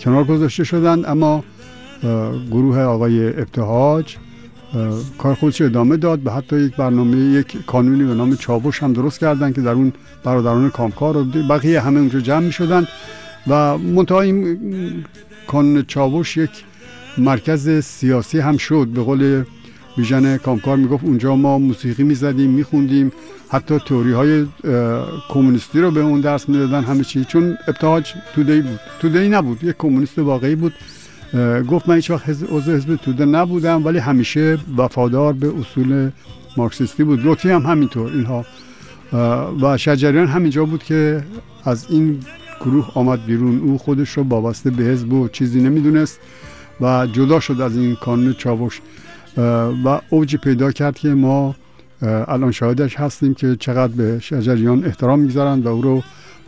کنار 0.00 0.24
گذاشته 0.24 0.64
شدند. 0.64 1.06
اما 1.06 1.44
گروه 2.50 2.80
آقای 2.80 3.28
ابتهاج 3.28 4.16
کار 5.18 5.34
خودش 5.34 5.60
ادامه 5.60 5.96
داد 5.96 6.18
به 6.18 6.32
حتی 6.32 6.60
یک 6.60 6.76
برنامه 6.76 7.16
یک 7.16 7.66
کانونی 7.66 8.04
به 8.04 8.14
نام 8.14 8.36
چاوش 8.36 8.82
هم 8.82 8.92
درست 8.92 9.20
کردن 9.20 9.52
که 9.52 9.60
در 9.60 9.70
اون 9.70 9.92
برادران 10.24 10.70
کامکار 10.70 11.16
و 11.16 11.24
بقیه 11.24 11.80
همه 11.80 12.00
اونجا 12.00 12.20
جمع 12.20 12.40
می 12.46 12.52
شدن 12.52 12.86
و 13.46 13.78
منتها 13.78 14.20
این 14.20 14.58
کانون 15.46 15.84
چاوش 15.86 16.36
یک 16.36 16.50
مرکز 17.18 17.84
سیاسی 17.84 18.38
هم 18.38 18.56
شد. 18.56 18.88
به 18.94 19.02
قول 19.02 19.44
بیژن 19.96 20.36
کامکار 20.36 20.76
می‌گفت 20.76 21.04
اونجا 21.04 21.36
ما 21.36 21.58
موسیقی 21.58 22.02
می‌زدیم 22.02 22.50
میخوندیم. 22.50 23.12
حتی 23.48 23.78
توری 23.78 24.12
های 24.12 24.46
کمونیستی 25.28 25.80
رو 25.80 25.90
به 25.90 26.00
اون 26.00 26.20
درس 26.20 26.48
می‌دادن 26.48 26.84
همه 26.84 27.04
چی. 27.04 27.24
چون 27.24 27.58
ابتهاج 27.68 28.14
تودهی 28.34 28.60
بود. 28.60 28.80
تودهی 29.00 29.28
نبود. 29.28 29.64
یک 29.64 29.76
کمونیست 29.78 30.18
واقعی 30.18 30.54
بود. 30.54 30.72
گفت 31.68 31.88
من 31.88 31.94
هیچ 31.94 32.10
وقت 32.10 32.28
عضو 32.28 32.72
حزب 32.72 32.96
توده 32.96 33.24
نبودم 33.24 33.84
ولی 33.84 33.98
همیشه 33.98 34.58
وفادار 34.76 35.32
به 35.32 35.52
اصول 35.60 36.10
مارکسیستی 36.56 37.04
بود. 37.04 37.26
لطفی 37.26 37.50
هم 37.50 37.62
همینطور 37.62 38.12
اینها. 38.12 38.44
و 39.62 39.76
شجریان 39.76 40.26
همینجا 40.26 40.64
بود 40.64 40.82
که 40.82 41.24
از 41.64 41.86
این 41.90 42.20
گروه 42.60 42.90
آمد 42.94 43.24
بیرون. 43.26 43.60
او 43.60 43.78
خودش 43.78 44.10
رو 44.10 44.22
وابسته 44.22 44.70
به 44.70 44.84
حزب 44.84 45.12
و 45.12 45.28
چیزی 45.28 45.60
نمی‌دونست 45.60 46.20
و 46.80 47.06
جدا 47.06 47.40
شد 47.40 47.60
از 47.60 47.76
این 47.76 47.94
کانون 47.94 48.32
چاوش. 48.32 48.80
و 49.84 50.00
اوجی 50.10 50.36
پیدا 50.36 50.72
کرد 50.72 50.98
که 50.98 51.08
ما 51.08 51.54
الان 52.02 52.52
شاهدش 52.52 52.96
هستیم 52.96 53.34
که 53.34 53.56
چقدر 53.60 53.92
به 53.92 54.18
شجریان 54.18 54.84
احترام 54.84 55.18
می‌گذارند 55.18 55.66
و 55.66 55.68
او 55.68 55.82
رو 55.82 56.02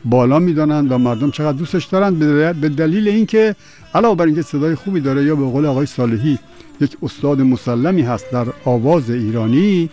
بالا 0.05 0.39
می‌دانند 0.39 0.93
و 0.93 0.99
مردم 0.99 1.31
چقدر 1.31 1.59
دوستش 1.59 1.85
دارند 1.85 2.19
به 2.61 2.69
دلیل 2.69 3.09
اینکه 3.09 3.57
علاوه 3.95 4.17
بر 4.17 4.25
اینکه 4.25 4.43
صدای 4.43 4.75
خوبی 4.75 5.01
داره 5.01 5.25
یا 5.25 5.37
به 5.37 5.45
قول 5.45 5.67
آقای 5.67 5.87
صالحی 5.87 6.39
یک 6.81 6.97
استاد 7.03 7.41
مسلمی 7.41 8.03
هست 8.03 8.33
در 8.33 8.47
آواز 8.65 9.11
ایرانی 9.11 9.91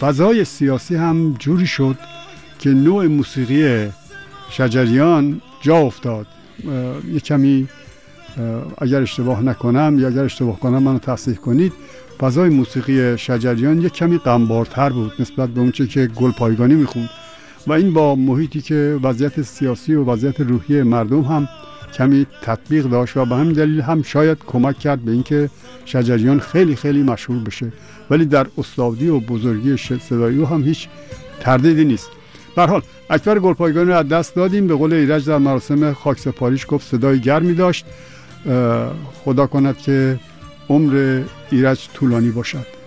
فضای 0.00 0.44
سیاسی 0.44 0.94
هم 0.94 1.34
جوری 1.38 1.66
شد 1.66 1.96
که 2.58 2.70
نوع 2.70 3.06
موسیقی 3.06 3.88
شجریان 4.50 5.40
جا 5.60 5.76
افتاد. 5.76 6.26
یک 7.12 7.24
کمی 7.24 7.68
اگر 8.78 9.02
اشتباه 9.02 9.42
نکنم 9.42 9.96
یا 9.98 10.08
اگر 10.08 10.24
اشتباه 10.24 10.60
کنم 10.60 10.82
منو 10.82 10.98
تصحیح 10.98 11.36
کنید 11.36 11.72
فضای 12.18 12.48
موسیقی 12.50 13.18
شجریان 13.18 13.80
یک 13.80 13.92
کمی 13.92 14.18
غمبارتر 14.18 14.90
بود 14.90 15.12
نسبت 15.18 15.48
به 15.48 15.60
اونچه 15.60 15.86
که 15.86 16.06
گل 16.06 16.30
پایگانی 16.30 16.74
می‌خوند. 16.74 17.10
و 17.68 17.72
این 17.72 17.92
با 17.92 18.14
محیطی 18.14 18.60
که 18.60 18.98
وضعیت 19.02 19.42
سیاسی 19.42 19.94
و 19.94 20.04
وضعیت 20.04 20.40
روحی 20.40 20.82
مردم 20.82 21.22
هم 21.22 21.48
کمی 21.94 22.26
تطبیق 22.42 22.84
داشت 22.84 23.16
و 23.16 23.24
به 23.24 23.34
همین 23.34 23.52
دلیل 23.52 23.80
هم 23.80 24.02
شاید 24.02 24.38
کمک 24.46 24.78
کرد 24.78 25.00
به 25.00 25.12
اینکه 25.12 25.50
شجریان 25.84 26.40
خیلی 26.40 26.76
خیلی 26.76 27.02
مشهور 27.02 27.38
بشه. 27.38 27.72
ولی 28.10 28.24
در 28.24 28.46
استادی 28.58 29.08
و 29.08 29.20
بزرگی 29.20 29.76
صدایی 29.76 30.44
هم 30.44 30.64
هیچ 30.64 30.88
تردیدی 31.40 31.84
نیست. 31.84 32.10
به 32.56 32.66
حال 32.66 32.82
اکبر 33.10 33.38
گلپایگانی 33.38 33.86
رو 33.86 33.96
از 33.96 34.08
دست 34.08 34.34
دادیم. 34.34 34.66
به 34.66 34.74
قول 34.74 34.92
ایرج 34.92 35.26
در 35.28 35.38
مراسم 35.38 35.92
خاکسپاریش 35.92 36.66
گفت 36.68 36.88
صدای 36.88 37.20
گرمی 37.20 37.54
داشت. 37.54 37.86
خدا 39.24 39.46
کند 39.46 39.78
که 39.78 40.20
عمر 40.68 41.22
ایرج 41.50 41.88
طولانی 41.94 42.30
باشد. 42.30 42.77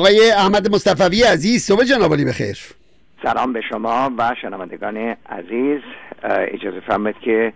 آقای 0.00 0.30
احمد 0.30 0.74
مصطفی 0.74 1.22
عزیز 1.22 1.62
صبح 1.62 1.84
جناب 1.84 2.16
بخیر. 2.28 2.58
سلام 3.22 3.52
به 3.52 3.60
شما 3.60 4.12
و 4.18 4.34
شنوندگان 4.42 4.96
عزیز. 5.28 5.80
اجازه 6.24 6.80
فرمایید 6.80 7.18
که 7.20 7.52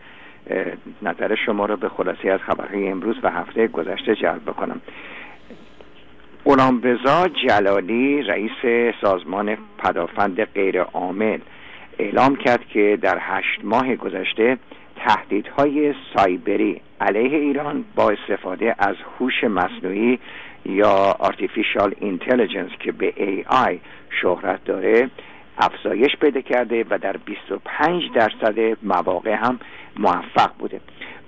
نظر 1.02 1.34
شما 1.46 1.66
رو 1.66 1.76
به 1.76 1.88
خلاصی 1.88 2.30
از 2.30 2.40
خبرهای 2.40 2.88
امروز 2.88 3.16
و 3.22 3.30
هفته 3.30 3.66
گذشته 3.66 4.14
جلب 4.14 4.42
بکنم. 4.42 4.80
غلامرضا 6.44 7.28
جلالی 7.28 8.22
رئیس 8.22 8.92
سازمان 9.00 9.56
پدافند 9.78 10.44
غیر 10.44 10.80
عامل 10.80 11.38
اعلام 11.98 12.36
کرد 12.36 12.68
که 12.68 12.98
در 13.02 13.18
هشت 13.20 13.60
ماه 13.62 13.96
گذشته 13.96 14.58
تهدیدهای 14.96 15.94
سایبری 16.16 16.80
علیه 17.00 17.38
ایران 17.38 17.84
با 17.94 18.10
استفاده 18.10 18.74
از 18.78 18.96
هوش 19.18 19.44
مصنوعی 19.44 20.18
یا 20.64 21.16
Artificial 21.20 21.90
Intelligence 22.00 22.76
که 22.80 22.92
به 22.92 23.12
AI 23.16 23.74
شهرت 24.22 24.64
داره 24.64 25.10
افزایش 25.58 26.16
پیدا 26.16 26.40
کرده 26.40 26.84
و 26.90 26.98
در 26.98 27.16
25 27.16 28.02
درصد 28.14 28.58
مواقع 28.82 29.34
هم 29.34 29.60
موفق 29.96 30.50
بوده. 30.58 30.80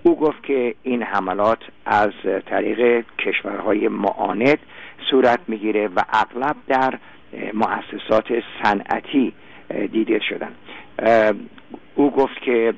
او 0.03 0.19
گفت 0.19 0.43
که 0.43 0.75
این 0.83 1.03
حملات 1.03 1.59
از 1.87 2.11
طریق 2.47 3.05
کشورهای 3.19 3.89
معاند 3.89 4.59
صورت 5.11 5.41
می‌گیره 5.49 5.89
و 5.89 6.01
اغلب 6.13 6.57
در 6.67 6.99
مؤسسات 7.55 8.43
صنعتی 8.63 9.33
دیده 9.93 10.21
شدن. 10.21 10.53
او 11.95 12.11
گفت 12.11 12.41
که 12.41 12.75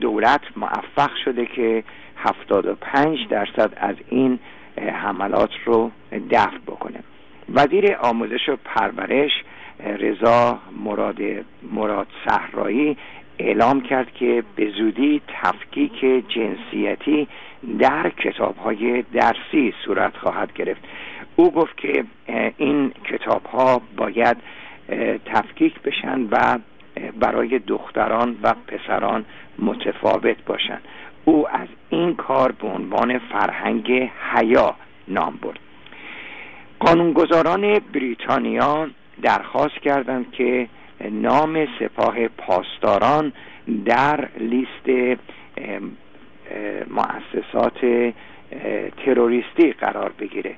دولت 0.00 0.40
موفق 0.56 1.10
شده 1.24 1.46
که 1.46 1.84
75 2.16 3.18
درصد 3.28 3.72
از 3.76 3.96
این 4.08 4.38
حملات 5.04 5.50
رو 5.64 5.90
دفع 6.30 6.58
بکنه. 6.66 7.00
وزیر 7.54 7.96
آموزش 7.96 8.48
و 8.48 8.56
پرورش 8.64 9.30
رضا 9.80 10.58
مراد 10.84 11.18
مراد 11.72 12.06
صحرایی 12.28 12.96
اعلام 13.38 13.80
کرد 13.80 14.12
که 14.14 14.44
به 14.56 14.70
زودی 14.70 15.22
تفکیک 15.28 16.00
جنسیتی 16.28 17.28
در 17.78 18.10
کتاب 18.10 18.56
های 18.56 19.02
درسی 19.02 19.74
صورت 19.84 20.16
خواهد 20.16 20.52
گرفت. 20.52 20.80
او 21.36 21.50
گفت 21.50 21.76
که 21.76 22.04
این 22.56 22.92
کتاب 23.04 23.46
ها 23.46 23.82
باید 23.96 24.36
تفکیک 25.26 25.80
بشن 25.80 26.28
و 26.30 26.58
برای 27.20 27.58
دختران 27.58 28.36
و 28.42 28.54
پسران 28.66 29.24
متفاوت 29.58 30.44
باشند 30.46 30.82
او 31.24 31.48
از 31.48 31.68
این 31.90 32.14
کار 32.14 32.52
به 32.52 32.68
عنوان 32.68 33.18
فرهنگ 33.18 34.10
حیا 34.32 34.74
نام 35.08 35.38
برد. 35.42 35.58
قانونگذاران 36.80 37.78
بریتانیا 37.78 38.88
درخواست 39.22 39.78
کردند 39.78 40.32
که 40.32 40.68
نام 41.10 41.66
سپاه 41.78 42.28
پاسداران 42.28 43.32
در 43.84 44.28
لیست 44.38 45.18
مؤسسات 46.90 48.12
تروریستی 49.04 49.72
قرار 49.72 50.12
بگیره. 50.18 50.56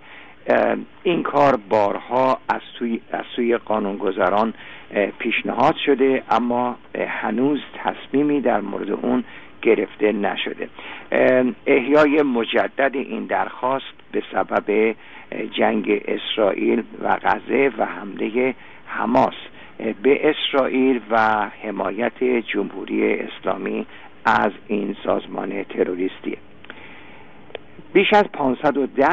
این 1.02 1.22
کار 1.22 1.56
بارها 1.68 2.38
از 2.48 2.60
سوی, 2.78 3.00
از 3.12 3.24
سوی 3.36 3.56
قانونگذاران 3.56 4.54
پیشنهاد 5.18 5.74
شده 5.86 6.22
اما 6.30 6.76
هنوز 7.08 7.60
تصمیمی 7.74 8.40
در 8.40 8.60
مورد 8.60 8.90
اون 8.90 9.24
گرفته 9.62 10.12
نشده. 10.12 10.68
احیای 11.66 12.22
مجدد 12.22 12.90
این 12.94 13.24
درخواست 13.24 13.95
به 14.16 14.22
سبب 14.32 14.94
جنگ 15.52 16.02
اسرائیل 16.08 16.82
و 17.02 17.16
غزه 17.22 17.72
و 17.78 17.84
حمله 17.84 18.54
حماس 18.86 19.34
به 20.02 20.30
اسرائیل 20.30 21.00
و 21.10 21.48
حمایت 21.62 22.24
جمهوری 22.24 23.14
اسلامی 23.14 23.86
از 24.24 24.52
این 24.68 24.96
سازمان 25.04 25.64
تروریستی. 25.64 26.36
بیش 27.92 28.12
از 28.12 28.24
510 28.32 29.08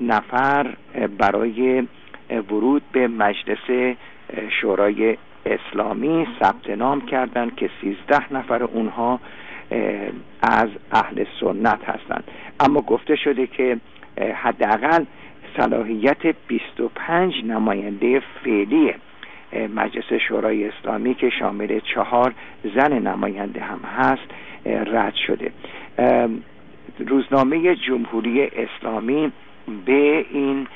نفر 0.00 0.74
برای 1.18 1.86
ورود 2.30 2.82
به 2.92 3.08
مجلس 3.08 3.96
شورای 4.60 5.16
اسلامی 5.46 6.26
ثبت 6.42 6.70
نام 6.70 7.00
کردند 7.00 7.56
که 7.56 7.70
سیزده 7.80 8.32
نفر 8.32 8.62
اونها 8.62 9.20
از 10.42 10.68
اهل 10.92 11.24
سنت 11.40 11.84
هستند. 11.84 12.24
اما 12.60 12.80
گفته 12.80 13.16
شده 13.16 13.46
که 13.46 13.76
حداقل 14.34 15.04
صلاحیت 15.56 16.26
25 16.48 17.44
نماینده 17.44 18.22
فعلی 18.44 18.94
مجلس 19.74 20.12
شورای 20.28 20.68
اسلامی 20.68 21.14
که 21.14 21.30
شامل 21.30 21.80
چهار 21.94 22.34
زن 22.74 22.92
نماینده 22.92 23.60
هم 23.60 23.80
هست 23.98 24.28
رد 24.66 25.14
شده. 25.26 25.52
روزنامه 26.98 27.76
جمهوری 27.76 28.44
اسلامی 28.44 29.32
به 29.86 30.24
این 30.30 30.66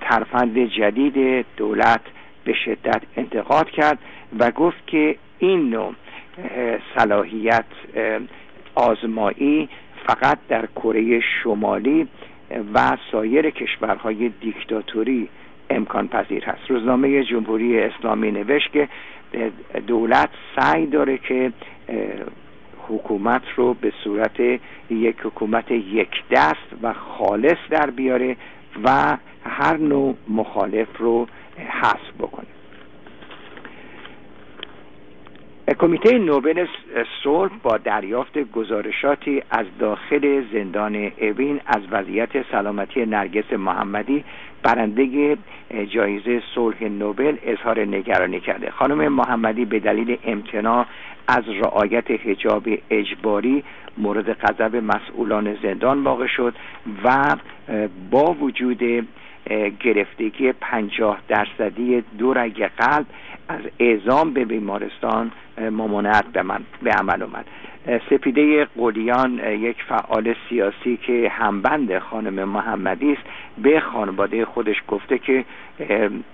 ترفند 0.00 0.58
جدید 0.58 1.46
دولت 1.56 2.00
به 2.44 2.54
شدت 2.64 3.02
انتقاد 3.16 3.70
کرد 3.70 3.98
و 4.38 4.50
گفت 4.50 4.86
که 4.86 5.16
این 5.38 5.70
نوع 5.70 5.94
صلاحیت 6.96 7.64
آزمایی 8.74 9.68
فقط 10.06 10.38
در 10.48 10.66
کره 10.66 11.20
شمالی 11.20 12.08
و 12.74 12.96
سایر 13.12 13.50
کشورهای 13.50 14.28
دیکتاتوری 14.28 15.28
امکان 15.70 16.08
پذیر 16.08 16.44
هست. 16.44 16.70
روزنامه 16.70 17.24
جمهوری 17.24 17.80
اسلامی 17.80 18.30
نوشت 18.30 18.72
که 18.72 18.88
دولت 19.86 20.30
سعی 20.56 20.86
داره 20.86 21.18
که 21.18 21.52
حکومت 22.88 23.42
رو 23.56 23.74
به 23.74 23.92
صورت 24.04 24.40
یک 24.90 25.16
حکومت 25.22 25.70
یک 25.70 26.10
دست 26.30 26.82
و 26.82 26.92
خالص 26.92 27.58
در 27.70 27.90
بیاره 27.90 28.36
و 28.84 29.16
هر 29.44 29.76
نوع 29.76 30.14
مخالف 30.28 30.98
رو 30.98 31.26
حذف 31.58 32.12
بکنه. 32.18 32.61
کمیته 35.68 36.18
نوبل 36.18 36.66
صلح 37.24 37.52
با 37.62 37.78
دریافت 37.78 38.38
گزارشاتی 38.38 39.42
از 39.50 39.66
داخل 39.78 40.44
زندان 40.52 41.12
اوین 41.20 41.60
از 41.66 41.82
وضعیت 41.90 42.50
سلامتی 42.52 43.06
نرگس 43.06 43.52
محمدی 43.52 44.24
برنده 44.62 45.36
جایزه 45.88 46.42
صلح 46.54 46.84
نوبل 46.84 47.36
اظهار 47.42 47.80
نگرانی 47.80 48.40
کرده. 48.40 48.70
خانم 48.70 49.12
محمدی 49.12 49.64
به 49.64 49.80
دلیل 49.80 50.18
امتناع 50.24 50.86
از 51.28 51.44
رعایت 51.48 52.10
حجاب 52.10 52.68
اجباری 52.90 53.64
مورد 53.98 54.32
غضب 54.32 54.76
مسئولان 54.76 55.56
زندان 55.62 56.04
واقع 56.04 56.26
شد 56.26 56.54
و 57.04 57.36
با 58.10 58.32
وجود 58.32 59.08
گرفتگی 59.80 60.52
پنجاه 60.52 61.18
درصدی 61.28 62.02
دو 62.18 62.34
رگ 62.34 62.64
قلب 62.64 63.06
از 63.48 63.60
اعزام 63.78 64.32
به 64.32 64.44
بیمارستان 64.44 65.32
ممانعت 65.58 66.24
به, 66.32 66.42
من 66.42 66.60
به 66.82 66.90
عمل 66.90 67.22
اومد. 67.22 67.46
سپیده 68.10 68.64
قلیان 68.64 69.38
یک 69.38 69.76
فعال 69.82 70.34
سیاسی 70.48 70.96
که 70.96 71.28
همبند 71.28 71.98
خانم 71.98 72.48
محمدی 72.48 73.12
است 73.12 73.22
به 73.62 73.80
خانواده 73.80 74.44
خودش 74.44 74.76
گفته 74.88 75.18
که 75.18 75.44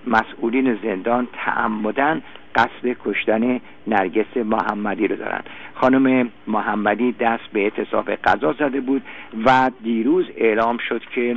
مسئولین 0.07 0.77
زندان 0.83 1.27
تعمدن 1.33 2.21
قصد 2.55 2.97
کشتن 3.05 3.61
نرگس 3.87 4.37
محمدی 4.37 5.07
رو 5.07 5.15
دارن. 5.15 5.41
خانم 5.75 6.29
محمدی 6.47 7.11
دست 7.11 7.43
به 7.53 7.59
اعتصاب 7.59 8.11
قضا 8.11 8.53
زده 8.53 8.81
بود 8.81 9.01
و 9.45 9.71
دیروز 9.83 10.25
اعلام 10.37 10.77
شد 10.77 11.01
که 11.15 11.35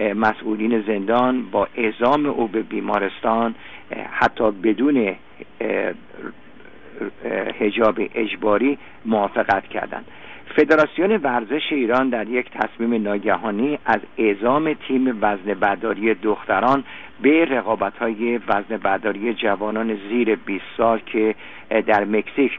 مسئولین 0.00 0.82
زندان 0.86 1.42
با 1.50 1.68
اعزام 1.76 2.26
او 2.26 2.48
به 2.48 2.62
بیمارستان 2.62 3.54
حتی 4.10 4.50
بدون 4.50 5.16
هجاب 7.60 8.00
اجباری 8.14 8.78
موافقت 9.04 9.68
کردند. 9.68 10.04
فدراسیون 10.56 11.16
ورزش 11.16 11.62
ایران 11.70 12.08
در 12.08 12.28
یک 12.28 12.50
تصمیم 12.50 13.02
ناگهانی 13.02 13.78
از 13.86 14.00
اعزام 14.18 14.74
تیم 14.74 15.18
وزن 15.20 15.54
برداری 15.60 16.14
دختران 16.14 16.84
به 17.22 17.44
رقابت 17.44 17.98
های 17.98 18.40
وزن 18.48 18.76
برداری 18.76 19.34
جوانان 19.34 19.98
زیر 20.08 20.36
20 20.36 20.64
سال 20.76 21.00
که 21.06 21.34
در 21.86 22.04
مکزیک 22.04 22.58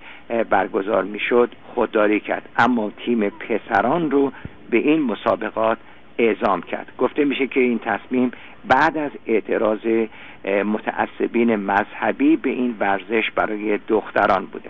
برگزار 0.49 1.03
می‌شد 1.03 1.49
خودداری 1.73 2.19
کرد. 2.19 2.49
اما 2.57 2.91
تیم 3.05 3.29
پسران 3.29 4.11
رو 4.11 4.31
به 4.69 4.77
این 4.77 5.01
مسابقات 5.01 5.77
اعزام 6.21 6.61
کرد 6.61 6.91
گفته 6.97 7.25
میشه 7.25 7.47
که 7.47 7.59
این 7.59 7.79
تصمیم 7.79 8.31
بعد 8.67 8.97
از 8.97 9.11
اعتراض 9.27 10.07
متعصبین 10.45 11.55
مذهبی 11.55 12.35
به 12.35 12.49
این 12.49 12.75
ورزش 12.79 13.31
برای 13.35 13.79
دختران 13.87 14.45
بوده 14.45 14.69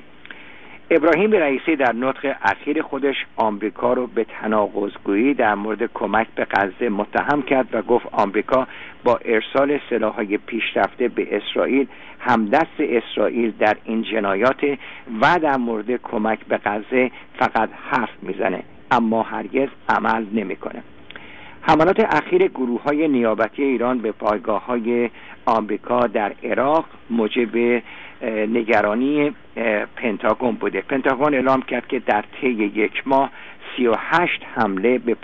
ابراهیم 0.93 1.31
رئیسی 1.31 1.75
در 1.75 1.93
نطق 1.93 2.35
اخیر 2.41 2.81
خودش 2.81 3.15
آمریکا 3.35 3.93
رو 3.93 4.07
به 4.07 4.23
تناقضگویی 4.23 5.33
در 5.33 5.55
مورد 5.55 5.89
کمک 5.93 6.27
به 6.35 6.47
غزه 6.51 6.89
متهم 6.89 7.41
کرد 7.41 7.67
و 7.75 7.81
گفت 7.81 8.05
آمریکا 8.11 8.67
با 9.03 9.19
ارسال 9.25 9.79
سلاحهای 9.89 10.37
پیشرفته 10.37 11.07
به 11.07 11.37
اسرائیل 11.37 11.87
همدست 12.19 12.79
اسرائیل 12.79 13.51
در 13.59 13.77
این 13.85 14.01
جنایات 14.01 14.63
و 15.21 15.39
در 15.39 15.57
مورد 15.57 15.95
کمک 15.95 16.39
به 16.45 16.57
غزه 16.65 17.11
فقط 17.39 17.69
حرف 17.89 18.09
می‌زنه 18.21 18.63
اما 18.91 19.23
هرگز 19.23 19.69
عمل 19.89 20.25
نمی‌کنه. 20.33 20.83
حملات 21.61 21.99
اخیر 21.99 22.47
گروه 22.47 22.83
های 22.83 23.07
نیابتی 23.07 23.63
ایران 23.63 23.99
به 23.99 24.11
پایگاه 24.11 24.65
های 24.65 25.09
آمریکا 25.45 25.99
در 26.07 26.33
عراق 26.43 26.85
موجب 27.09 27.81
نگرانی 28.25 29.31
پنتاگون 29.95 30.55
بوده. 30.55 30.81
پنتاگون 30.81 31.33
اعلام 31.33 31.61
کرد 31.61 31.87
که 31.87 31.99
در 31.99 32.23
طی 32.41 32.49
یک 32.49 33.03
ماه 33.05 33.31
38 33.77 34.41
حمله 34.55 34.97
به 34.97 35.15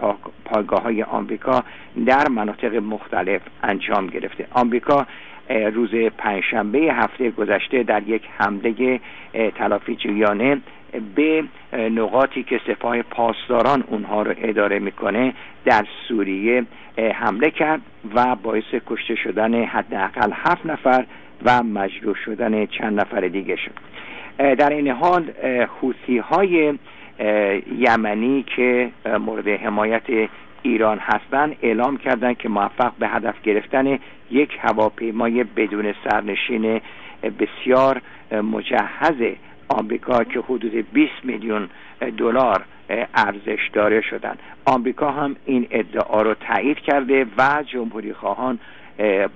پایگاه 0.45 0.81
های 0.81 1.03
آمریکا 1.03 1.63
در 2.05 2.29
مناطق 2.29 2.75
مختلف 2.75 3.41
انجام 3.63 4.07
گرفته. 4.07 4.47
آمریکا 4.51 5.07
روز 5.49 5.89
پنجشنبه 6.17 6.79
هفته 6.79 7.31
گذشته 7.31 7.83
در 7.83 8.03
یک 8.03 8.21
حمله 8.37 8.99
تلافی 9.55 9.95
جویانه 9.95 10.57
به 11.15 11.43
نقاطی 11.73 12.43
که 12.43 12.61
سپاه 12.67 13.01
پاسداران 13.01 13.83
اونها 13.87 14.21
رو 14.21 14.33
اداره 14.37 14.79
می‌کنه 14.79 15.33
در 15.65 15.85
سوریه 16.07 16.65
حمله 16.97 17.51
کرد 17.51 17.81
و 18.15 18.35
باعث 18.35 18.75
کشته 18.87 19.15
شدن 19.15 19.63
حداقل 19.63 20.31
هفت 20.33 20.65
نفر 20.65 21.05
و 21.45 21.63
مجروح 21.63 22.15
شدن 22.25 22.65
چند 22.65 22.99
نفر 22.99 23.19
دیگه 23.19 23.55
شد. 23.55 23.73
در 24.55 24.69
این 24.69 24.87
حال 24.87 25.31
حوثی 25.81 26.17
های 26.17 26.73
یمنی 27.77 28.45
که 28.55 28.89
مورد 29.19 29.47
حمایت 29.47 30.29
ایران 30.61 30.97
هستند 30.97 31.55
اعلام 31.61 31.97
کردند 31.97 32.37
که 32.37 32.49
موفق 32.49 32.91
به 32.99 33.07
هدف 33.07 33.41
گرفتن 33.41 33.99
یک 34.31 34.57
هواپیمای 34.61 35.43
بدون 35.43 35.93
سرنشین 36.03 36.81
بسیار 37.39 38.01
مجهز 38.31 39.35
آمریکا 39.69 40.23
که 40.23 40.39
حدود 40.39 40.91
20 40.93 41.11
میلیون 41.23 41.69
دلار 42.17 42.63
ارزش 43.13 43.69
داره 43.73 44.01
شدن. 44.01 44.35
آمریکا 44.65 45.11
هم 45.11 45.35
این 45.45 45.67
ادعا 45.71 46.21
رو 46.21 46.33
تایید 46.33 46.77
کرده 46.79 47.25
و 47.37 47.63
جمهوری 47.67 48.13
خواهان 48.13 48.59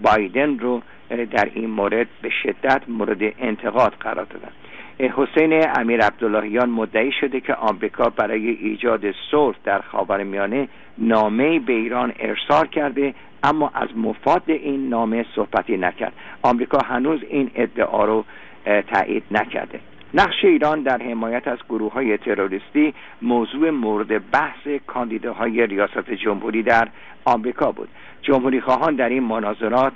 بایدن 0.02 0.60
رو 0.60 0.82
در 1.10 1.50
این 1.54 1.70
مورد 1.70 2.08
به 2.22 2.30
شدت 2.44 2.82
مورد 2.88 3.34
انتقاد 3.40 3.94
قرار 4.00 4.26
دادن. 4.26 4.52
حسین 5.00 5.64
امیر 5.80 6.02
عبداللهیان 6.02 6.70
مدعی 6.70 7.12
شده 7.12 7.40
که 7.40 7.56
آمریکا 7.56 8.10
برای 8.10 8.50
ایجاد 8.50 9.02
صلح 9.32 9.56
در 9.64 9.82
خاورمیانه 9.82 10.68
نامه 10.98 11.60
به 11.60 11.74
ایران 11.74 12.14
ارسال 12.20 12.68
کرده 12.68 13.14
اما 13.44 13.72
از 13.74 13.90
مفاد 13.98 14.44
این 14.48 14.90
نامه 14.90 15.26
صحبتی 15.36 15.78
نکرد. 15.78 16.14
آمریکا 16.42 16.78
هنوز 16.78 17.20
این 17.30 17.52
ادعا 17.56 18.06
رو 18.06 18.26
تایید 18.66 19.24
نکرده. 19.32 19.80
نقش 20.14 20.46
ایران 20.46 20.82
در 20.82 21.02
حمایت 21.02 21.48
از 21.48 21.58
گروه 21.70 21.94
های 21.94 22.18
تروریستی 22.18 22.94
موضوع 23.22 23.70
مورد 23.70 24.32
بحث 24.32 24.68
کاندیداهای 24.88 25.68
ریاست 25.68 26.12
جمهوری 26.12 26.64
در 26.64 26.88
آمریکا 27.26 27.72
بود. 27.72 27.90
جمهوری 28.22 28.62
خواهان 28.62 28.96
در 28.96 29.10
این 29.10 29.24
مناظرات 29.24 29.94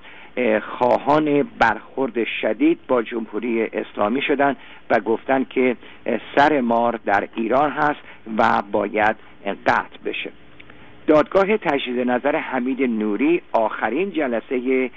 خواهان 0.61 1.43
برخورد 1.59 2.23
شدید 2.41 2.79
با 2.87 3.01
جمهوری 3.01 3.63
اسلامی 3.63 4.21
شدند 4.21 4.57
و 4.89 4.99
گفتند 4.99 5.49
که 5.49 5.75
سر 6.35 6.61
مار 6.61 6.99
در 7.05 7.27
ایران 7.35 7.71
هست 7.71 7.99
و 8.37 8.61
باید 8.71 9.15
قطع 9.65 9.97
بشه. 10.05 10.31
دادگاه 11.07 11.57
تجدید 11.57 12.09
نظر 12.09 12.35
حمید 12.35 12.81
نوری 12.81 13.41
آخرین 13.51 14.11
جلسه 14.11 14.89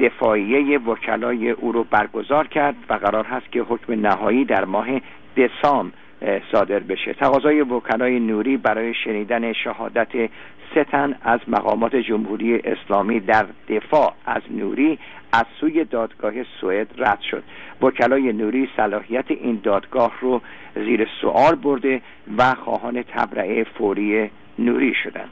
دفاعیه 0.00 0.78
وکلای 0.78 1.50
او 1.50 1.72
رو 1.72 1.84
برگزار 1.84 2.46
کرد 2.46 2.74
و 2.88 2.94
قرار 2.94 3.24
هست 3.24 3.52
که 3.52 3.60
حکم 3.60 3.92
نهایی 3.92 4.44
در 4.44 4.64
ماه 4.64 4.86
دسامبر 5.36 5.92
صادر 6.52 6.78
بشه. 6.78 7.12
تقاضای 7.12 7.60
وکلای 7.60 8.20
نوری 8.20 8.56
برای 8.56 8.94
شنیدن 8.94 9.52
شهادت 9.52 10.08
ستن 10.70 11.16
از 11.22 11.40
مقامات 11.48 11.96
جمهوری 11.96 12.58
اسلامی 12.58 13.20
در 13.20 13.46
دفاع 13.68 14.14
از 14.26 14.42
نوری 14.50 14.98
از 15.32 15.44
سوی 15.60 15.84
دادگاه 15.84 16.32
سوئد 16.60 16.88
رد 16.98 17.20
شد. 17.20 17.42
وکلای 17.82 18.32
نوری 18.32 18.68
صلاحیت 18.76 19.30
این 19.30 19.60
دادگاه 19.62 20.12
رو 20.20 20.40
زیر 20.74 21.08
سوال 21.20 21.54
برده 21.54 22.00
و 22.38 22.54
خواهان 22.54 23.02
تبرئه 23.02 23.64
فوری 23.64 24.30
نوری 24.58 24.94
شدند. 24.94 25.30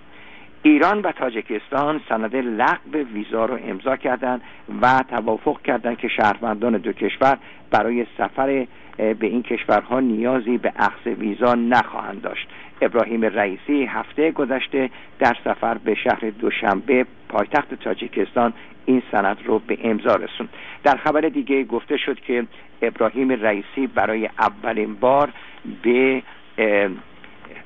ایران 0.66 1.00
و 1.00 1.12
تاجیکستان 1.12 2.00
سند 2.08 2.36
لغو 2.36 2.98
ویزا 3.14 3.44
رو 3.44 3.58
امضا 3.68 3.96
کردند 3.96 4.42
و 4.82 5.04
توافق 5.10 5.62
کردند 5.62 5.98
که 5.98 6.08
شهروندان 6.08 6.76
دو 6.76 6.92
کشور 6.92 7.38
برای 7.70 8.06
سفر 8.18 8.66
به 8.96 9.26
این 9.26 9.42
کشورها 9.42 10.00
نیازی 10.00 10.58
به 10.58 10.72
اخذ 10.76 11.06
ویزا 11.06 11.54
نخواهند 11.54 12.22
داشت. 12.22 12.48
ابراهیم 12.82 13.24
رئیسی 13.24 13.84
هفته 13.84 14.30
گذشته 14.30 14.90
در 15.18 15.36
سفر 15.44 15.78
به 15.78 15.94
شهر 15.94 16.30
دوشنبه 16.30 17.06
پایتخت 17.28 17.74
تاجیکستان 17.74 18.52
این 18.86 19.02
سند 19.12 19.36
رو 19.44 19.58
به 19.58 19.78
امضا 19.84 20.14
رسوند. 20.14 20.48
در 20.84 20.96
خبر 20.96 21.20
دیگه 21.20 21.64
گفته 21.64 21.96
شد 21.96 22.20
که 22.20 22.46
ابراهیم 22.82 23.30
رئیسی 23.30 23.86
برای 23.86 24.28
اولین 24.38 24.94
بار 24.94 25.30
به 25.82 26.22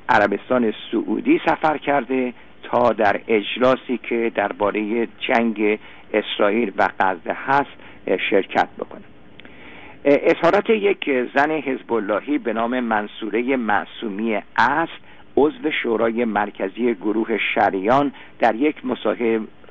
عربستان 0.09 0.75
سعودی 0.93 1.41
سفر 1.47 1.79
کرده 1.79 2.33
تا 2.71 2.93
در 2.93 3.21
اجلاسی 3.29 3.99
که 4.03 4.33
درباره 4.35 5.09
جنگ 5.21 5.79
اسرائیل 6.12 6.73
و 6.77 6.89
غزه 7.01 7.33
هست 7.33 7.71
شرکت 8.31 8.69
بکنه 8.79 9.05
اظهارات 10.05 10.71
یک 10.71 11.11
زن 11.35 11.51
حزب 11.51 11.93
اللهی 11.93 12.39
به 12.39 12.53
نام 12.53 12.81
منصوره 12.81 13.57
معصومی 13.57 14.35
است 14.57 15.09
عضو 15.37 15.71
شورای 15.83 16.25
مرکزی 16.25 16.95
گروه 16.95 17.39
شریان 17.55 18.12
در 18.39 18.55
یک 18.55 18.77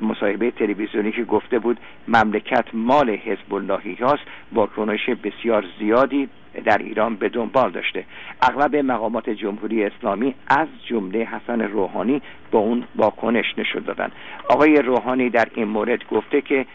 مصاحبه 0.02 0.52
تلویزیونی 0.52 1.12
که 1.12 1.24
گفته 1.24 1.60
بود 1.60 1.78
مملکت 2.08 2.66
مال 2.74 3.10
حزب 3.10 3.54
اللهی 3.54 3.96
هاست 3.96 4.24
واکنش 4.54 5.10
بسیار 5.10 5.66
زیادی. 5.80 6.30
در 6.66 6.78
ایران 6.78 7.16
به 7.16 7.30
دنبال 7.30 7.72
داشته. 7.72 8.06
اغلب 8.42 8.76
مقامات 8.76 9.30
جمهوری 9.30 9.84
اسلامی 9.84 10.36
از 10.48 10.68
جمله 10.86 11.20
حسن 11.20 11.62
روحانی 11.62 12.22
با 12.52 12.60
اون 12.60 12.84
واکنش 12.96 13.46
نشون 13.58 13.84
دادن. 13.84 14.12
آقای 14.50 14.76
روحانی 14.76 15.30
در 15.30 15.48
این 15.56 15.68
مورد 15.68 16.08
گفته 16.12 16.42
که 16.42 16.66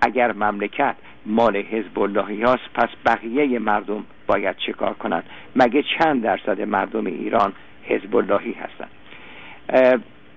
اگر 0.00 0.32
مملکت 0.32 0.94
مال 1.26 1.56
حزب 1.56 1.98
اللهی 1.98 2.42
هاست 2.42 2.62
پس 2.74 2.88
بقیه 3.06 3.58
مردم 3.58 4.04
باید 4.26 4.56
چکار 4.56 4.94
کنند؟ 4.94 5.24
مگه 5.56 5.84
چند 5.98 6.22
درصد 6.22 6.60
مردم 6.60 7.06
ایران 7.06 7.52
حزب 7.84 8.16
اللهی 8.16 8.52
هستند 8.52 8.90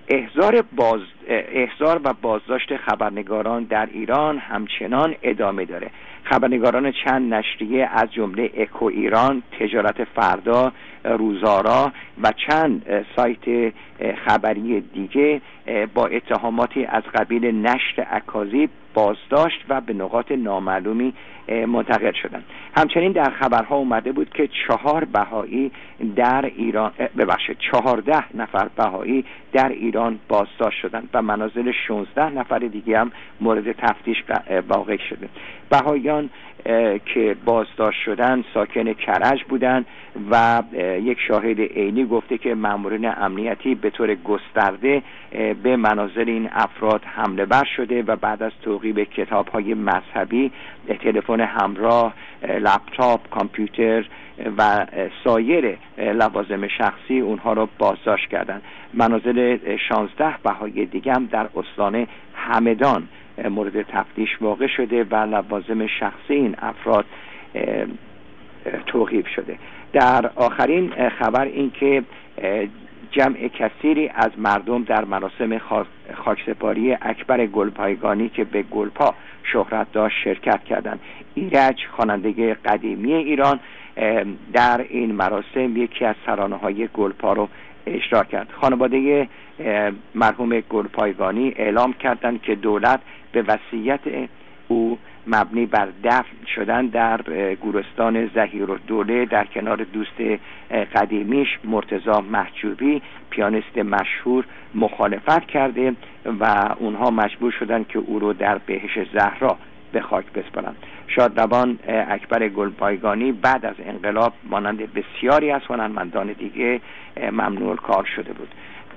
احزار, 0.08 0.64
باز 0.76 1.00
احزار 1.28 2.00
و 2.04 2.14
بازداشت 2.22 2.76
خبرنگاران 2.76 3.64
در 3.64 3.88
ایران 3.92 4.38
همچنان 4.38 5.14
ادامه 5.22 5.64
داره. 5.64 5.90
خبرنگاران 6.24 6.92
چند 7.04 7.34
نشریه 7.34 7.88
از 7.92 8.12
جمله 8.12 8.50
اکو 8.56 8.84
ایران 8.84 9.42
تجارت 9.60 10.04
فردا 10.04 10.72
روزارا 11.04 11.92
و 12.22 12.32
چند 12.46 13.04
سایت 13.16 13.72
خبری 14.26 14.80
دیگه 14.80 15.40
با 15.94 16.06
اتهاماتی 16.06 16.84
از 16.84 17.02
قبیل 17.14 17.66
نشر 17.66 18.06
اکاذیب 18.10 18.70
بازداشت 18.96 19.64
و 19.68 19.80
به 19.80 19.92
نقاط 19.92 20.32
نامعلومی 20.32 21.12
منتقل 21.48 22.12
شدن. 22.22 22.42
همچنین 22.76 23.12
در 23.12 23.30
خبرها 23.30 23.76
اومده 23.76 24.12
بود 24.12 24.30
که 24.30 24.48
چهار 24.66 25.04
بهایی 25.04 25.70
در 26.16 26.44
ایران 26.44 26.92
ببخشید 27.18 27.56
چهارده 27.58 28.36
نفر 28.36 28.68
بهایی 28.76 29.24
در 29.52 29.68
ایران 29.68 30.18
بازداشت 30.28 30.80
شدند 30.82 31.08
و 31.14 31.22
منازل 31.22 31.72
16 31.88 32.30
نفر 32.30 32.58
دیگه 32.58 32.98
هم 32.98 33.12
مورد 33.40 33.72
تفتیش 33.72 34.16
واقع 34.68 34.96
شده. 34.96 35.28
بهاییان 35.70 36.30
که 37.14 37.36
بازداشت 37.44 38.02
شدن 38.04 38.44
ساکن 38.54 38.92
کرج 38.92 39.44
بودند 39.48 39.86
و 40.30 40.62
یک 41.02 41.18
شاهد 41.28 41.60
عینی 41.60 42.04
گفته 42.04 42.38
که 42.38 42.54
مامورین 42.54 43.12
امنیتی 43.16 43.74
به 43.74 43.90
طور 43.90 44.14
گسترده 44.14 45.02
به 45.62 45.76
منازل 45.76 46.24
این 46.26 46.48
افراد 46.52 47.04
حمله 47.04 47.46
بر 47.46 47.64
شده 47.76 48.02
و 48.02 48.16
بعد 48.16 48.42
از 48.42 48.52
توقیب 48.86 49.10
کتاب 49.10 49.48
های 49.48 49.74
مذهبی 49.74 50.52
تلفن 51.00 51.40
همراه 51.40 52.14
لپتاپ 52.42 53.30
کامپیوتر 53.30 54.04
و 54.58 54.86
سایر 55.24 55.78
لوازم 55.98 56.68
شخصی 56.68 57.20
اونها 57.20 57.52
را 57.52 57.68
بازداشت 57.78 58.28
کردند 58.28 58.62
منازل 58.94 59.58
16 59.88 60.34
بهای 60.44 60.86
دیگه 60.86 61.12
هم 61.12 61.26
در 61.26 61.46
استان 61.56 62.06
همدان 62.34 63.08
مورد 63.50 63.82
تفتیش 63.82 64.28
واقع 64.40 64.66
شده 64.66 65.04
و 65.04 65.14
لوازم 65.14 65.86
شخصی 65.86 66.34
این 66.34 66.56
افراد 66.58 67.04
توقیف 68.86 69.26
شده. 69.28 69.58
در 69.92 70.30
آخرین 70.36 71.08
خبر 71.08 71.44
این 71.44 71.70
که 71.70 72.02
جمع 73.10 73.48
کثیری 73.48 74.08
از 74.08 74.30
مردم 74.38 74.84
در 74.84 75.04
مراسم 75.04 75.60
خاکسپاری 76.14 76.92
اکبر 76.92 77.46
گلپایگانی 77.46 78.28
که 78.28 78.44
به 78.44 78.62
گلپا 78.62 79.14
شهرت 79.52 79.92
داشت 79.92 80.16
شرکت 80.24 80.64
کردند. 80.64 81.00
ایرج 81.34 81.76
خواننده 81.96 82.54
قدیمی 82.54 83.14
ایران 83.14 83.60
در 84.52 84.84
این 84.88 85.12
مراسم 85.12 85.76
یکی 85.76 86.04
از 86.04 86.14
سرانه 86.26 86.56
های 86.56 86.88
گلپا 86.94 87.32
رو 87.32 87.48
اجرا 87.86 88.24
کرد. 88.24 88.48
خانواده 88.60 89.28
مرحوم 90.14 90.60
گلپایگانی 90.60 91.52
اعلام 91.56 91.92
کردند 91.92 92.42
که 92.42 92.54
دولت 92.54 93.00
به 93.32 93.42
وصیت 93.42 94.00
او 94.68 94.98
مبنی 95.26 95.66
بر 95.66 95.88
دفن 96.04 96.46
شدن 96.54 96.86
در 96.86 97.20
گورستان 97.54 98.26
زهیر 98.26 98.66
دوله 98.86 99.24
در 99.24 99.44
کنار 99.44 99.76
دوست 99.76 100.40
قدیمیش 100.94 101.48
مرتزا 101.64 102.20
محجوبی 102.20 103.02
پیانست 103.30 103.78
مشهور 103.78 104.44
مخالفت 104.74 105.46
کرده 105.46 105.92
و 106.40 106.74
اونها 106.78 107.10
مجبور 107.10 107.50
شدن 107.50 107.84
که 107.88 107.98
او 107.98 108.18
رو 108.18 108.32
در 108.32 108.58
بهش 108.58 108.98
زهرا 109.12 109.56
به 109.92 110.00
خاک 110.00 110.32
بسپارند 110.32 110.76
شادروان 111.08 111.78
اکبر 111.88 112.48
گلپایگانی 112.48 113.32
بعد 113.32 113.66
از 113.66 113.74
انقلاب 113.86 114.32
مانند 114.44 114.92
بسیاری 114.94 115.50
از 115.50 115.62
هنرمندان 115.68 116.32
دیگه 116.32 116.80
ممنوع 117.32 117.76
کار 117.76 118.04
شده 118.16 118.32
بود. 118.32 118.48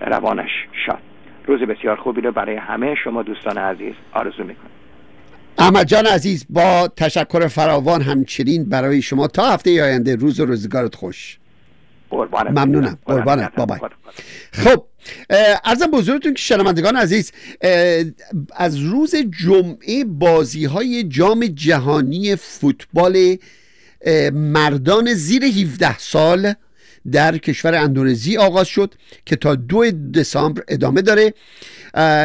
روانش 0.02 0.68
شاد. 0.86 1.02
روز 1.46 1.60
بسیار 1.62 1.96
خوبی 1.96 2.22
رو 2.22 2.32
برای 2.32 2.56
همه 2.56 2.96
شما 2.96 3.24
دوستان 3.24 3.58
عزیز 3.58 3.94
آرزو 4.14 4.44
می‌کنم. 4.44 4.79
احمد 5.60 5.88
جان 5.88 6.06
عزیز 6.06 6.46
با 6.50 6.88
تشکر 6.96 7.48
فراوان 7.48 8.02
همچنین 8.02 8.66
برای 8.66 9.02
شما. 9.02 9.28
تا 9.28 9.52
هفته 9.52 9.84
آینده 9.84 10.16
روز 10.16 10.40
و 10.40 10.46
روزگارت 10.46 10.96
خوش. 10.96 11.38
ممنونم. 12.32 12.98
قربانت 13.06 13.56
بابای 13.56 13.80
خب 14.52 14.84
ارزم 15.66 15.92
بزرگتون 15.92 16.34
که 16.34 16.42
شنوندگان 16.42 16.96
عزیز 16.96 17.32
از 18.56 18.78
روز 18.78 19.16
جمعه 19.16 20.06
بازی 20.06 20.66
های 20.66 21.04
جام 21.04 21.46
جهانی 21.46 22.36
فوتبال 22.36 23.38
مردان 24.34 25.14
زیر 25.14 25.44
17 25.44 25.98
سال 25.98 26.54
در 27.12 27.38
کشور 27.38 27.76
اندونزی 27.76 28.38
آغاز 28.38 28.68
شد 28.68 28.94
که 29.26 29.36
تا 29.36 29.56
دو 29.56 29.92
دسامبر 29.92 30.64
ادامه 30.68 31.02
داره. 31.02 31.34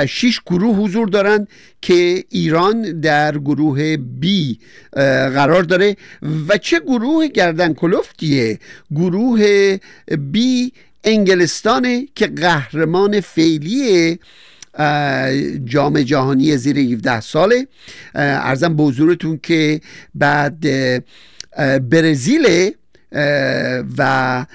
شش 0.06 0.40
گروه 0.46 0.76
حضور 0.76 1.08
دارند 1.08 1.48
که 1.82 2.24
ایران 2.30 3.00
در 3.00 3.38
گروه 3.38 3.96
بی 3.96 4.58
قرار 5.34 5.62
داره. 5.62 5.96
و 6.48 6.58
چه 6.58 6.80
گروه 6.80 7.28
گردن 7.28 7.74
کلفتیه 7.74 8.58
گروه 8.90 9.76
بی 10.32 10.72
انگلستانه 11.04 12.06
که 12.14 12.26
قهرمان 12.26 13.20
فعلی 13.20 14.18
جام 15.64 16.02
جهانی 16.02 16.56
زیر 16.56 16.78
17 16.78 17.20
ساله. 17.20 17.66
ارزم 18.14 18.76
به 18.76 18.82
حضورتون 18.82 19.40
که 19.42 19.80
بعد 20.14 20.66
برزیل 21.90 22.70
و 23.98 24.46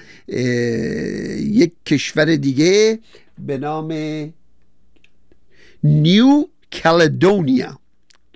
یک 1.38 1.72
کشور 1.86 2.36
دیگه 2.36 2.98
به 3.38 3.58
نام 3.58 3.92
نیو 5.84 6.44
کالدونیا 6.82 7.78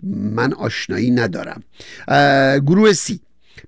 من 0.02 0.52
آشنایی 0.52 1.10
ندارم. 1.10 1.62
گروه 2.66 2.92
سی. 2.92 3.20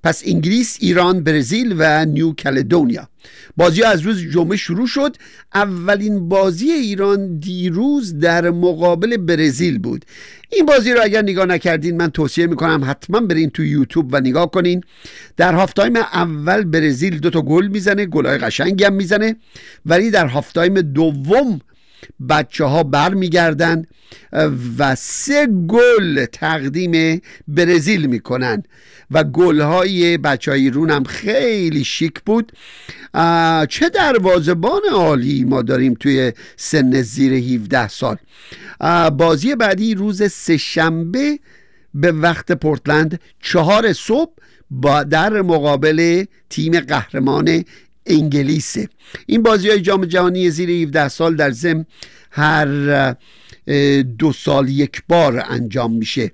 پس 0.06 0.22
انگلیس 0.26 0.76
ایران 0.80 1.24
برزیل 1.24 1.74
و 1.78 2.04
نیو 2.04 2.32
کلدونیا. 2.32 3.08
بازی 3.56 3.82
از 3.82 4.00
روز 4.00 4.22
جمعه 4.22 4.56
شروع 4.56 4.86
شد. 4.86 5.16
اولین 5.54 6.28
بازی 6.28 6.70
ایران 6.70 7.38
دیروز 7.38 8.18
در 8.18 8.50
مقابل 8.50 9.16
برزیل 9.16 9.78
بود. 9.78 10.04
این 10.52 10.66
بازی 10.66 10.92
رو 10.92 11.00
اگر 11.02 11.22
نگاه 11.22 11.46
نکردین 11.46 11.96
من 11.96 12.10
توصیه 12.10 12.46
می‌کنم 12.46 12.84
حتما 12.86 13.20
برین 13.20 13.50
تو 13.50 13.64
یوتیوب 13.64 14.08
و 14.12 14.20
نگاه 14.20 14.50
کنین. 14.50 14.80
در 15.36 15.54
هافتایم 15.54 15.96
اول 15.96 16.64
برزیل 16.64 17.18
دو 17.18 17.30
تا 17.30 17.42
گل 17.42 17.66
می‌زنه 17.66 18.06
گلای 18.06 18.38
قشنگی 18.38 18.84
هم 18.84 18.92
می‌زنه. 18.92 19.36
ولی 19.86 20.10
در 20.10 20.26
هافتایم 20.26 20.80
دوم 20.80 21.60
بچه 22.28 22.64
ها 22.64 22.82
برمیگردن 22.82 23.86
و 24.78 24.94
سه 24.94 25.46
گل 25.46 26.24
تقدیم 26.24 27.22
برزیل 27.48 28.06
می‌کنن. 28.06 28.62
و 29.10 29.24
گل 29.24 29.60
های 29.60 30.18
بچه 30.18 30.50
های 30.50 30.60
ایرون 30.60 30.90
هم 30.90 31.04
خیلی 31.04 31.84
شیک 31.84 32.20
بود. 32.26 32.52
چه 33.68 33.88
دروازبان 33.94 34.80
عالی 34.92 35.44
ما 35.44 35.62
داریم 35.62 35.94
توی 35.94 36.32
سن 36.56 37.02
زیر 37.02 37.32
17 37.32 37.88
سال. 37.88 38.16
بازی 39.18 39.54
بعدی 39.54 39.94
روز 39.94 40.32
سهشنبه 40.32 41.38
به 41.94 42.12
وقت 42.12 42.52
پورتلند 42.52 43.20
چهار 43.42 43.92
صبح 43.92 44.32
با 44.70 45.02
در 45.02 45.42
مقابل 45.42 46.24
تیم 46.50 46.80
قهرمان 46.80 47.64
انگلیسه. 48.06 48.88
این 49.26 49.42
بازی 49.42 49.68
های 49.68 49.80
جام 49.80 50.04
جهانی 50.04 50.50
زیر 50.50 50.70
17 50.70 51.08
سال 51.08 51.36
در 51.36 51.50
زم 51.50 51.86
هر 52.30 53.16
دو 54.18 54.32
سال 54.32 54.68
یک 54.68 55.02
بار 55.08 55.44
انجام 55.48 55.92
میشه 55.92 56.32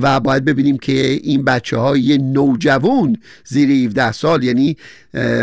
و 0.00 0.20
باید 0.20 0.44
ببینیم 0.44 0.78
که 0.78 1.20
این 1.22 1.44
بچه 1.44 1.76
های 1.76 2.18
نوجوان 2.18 3.16
زیر 3.44 3.70
17 3.70 4.12
سال 4.12 4.44
یعنی 4.44 4.76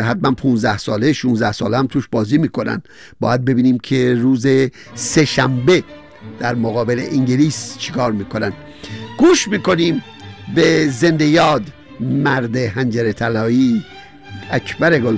حتما 0.04 0.32
15 0.32 0.78
ساله 0.78 1.14
16 1.14 1.52
ساله 1.52 1.78
هم 1.78 1.88
توش 1.88 2.08
بازی 2.12 2.38
می‌کنن. 2.38 2.82
باید 3.20 3.46
ببینیم 3.46 3.78
که 3.80 4.14
روز 4.14 4.48
سه 4.96 5.26
شنبه 5.26 5.84
در 6.40 6.56
مقابل 6.56 7.00
انگلیس 7.12 7.78
چیکار 7.78 8.12
می‌کنن. 8.12 8.54
گوش 9.18 9.48
می‌کنیم 9.48 10.04
به 10.56 10.88
زنده 10.88 11.26
یاد 11.26 11.64
مرد 12.00 12.56
هنجر 12.56 13.12
طلایی. 13.12 13.84
اکبر 14.50 15.00
گل 15.00 15.18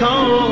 پایگانی 0.00 0.47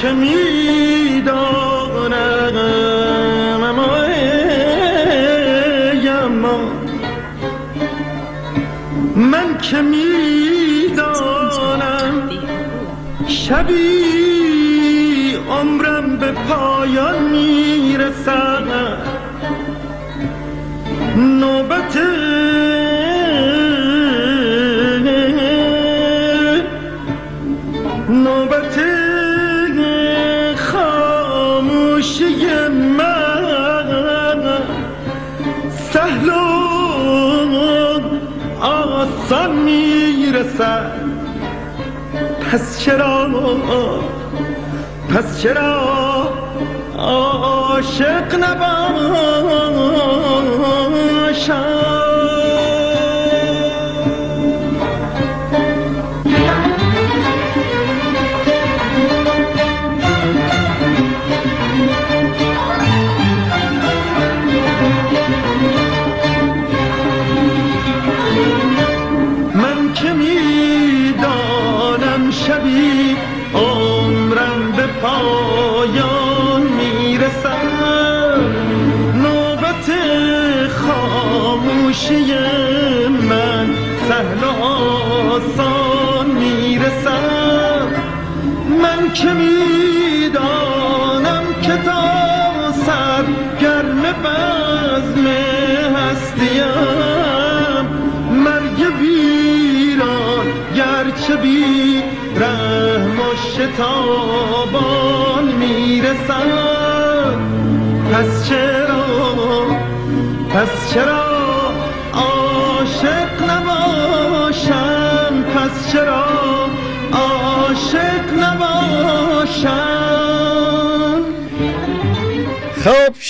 که 0.00 0.12
می‌دانم 0.12 1.30
اما 3.64 3.96
اما 6.24 6.58
من 9.16 9.58
که 9.58 9.76
می‌دانم 9.82 11.10
شبی 13.28 14.00
عمرم 15.50 16.16
به 16.16 16.32
پایان 16.32 17.29
پس 42.52 42.80
چرا؟ 42.84 43.28
پس 45.14 45.42
چرا 45.42 45.82
عاشق 46.98 48.34
نباشم؟ 48.34 48.90
که 89.14 89.32
می‌دانم 89.32 90.82
که 91.62 91.76
تا 91.76 92.72
سر 92.86 93.24
گرم 93.60 94.02
بزم 94.02 95.26
هستیم. 95.96 96.64
مرگ 98.32 98.78
ویران 99.00 100.46
گرچه 100.76 101.36
بی 101.36 102.02
رحم 102.36 103.20
و 103.20 103.30
شتابان 103.52 105.44
می‌رسد. 105.44 106.40
پس 108.12 108.48
چرا 108.48 109.04
پس 110.50 110.72
چرا 110.94 111.29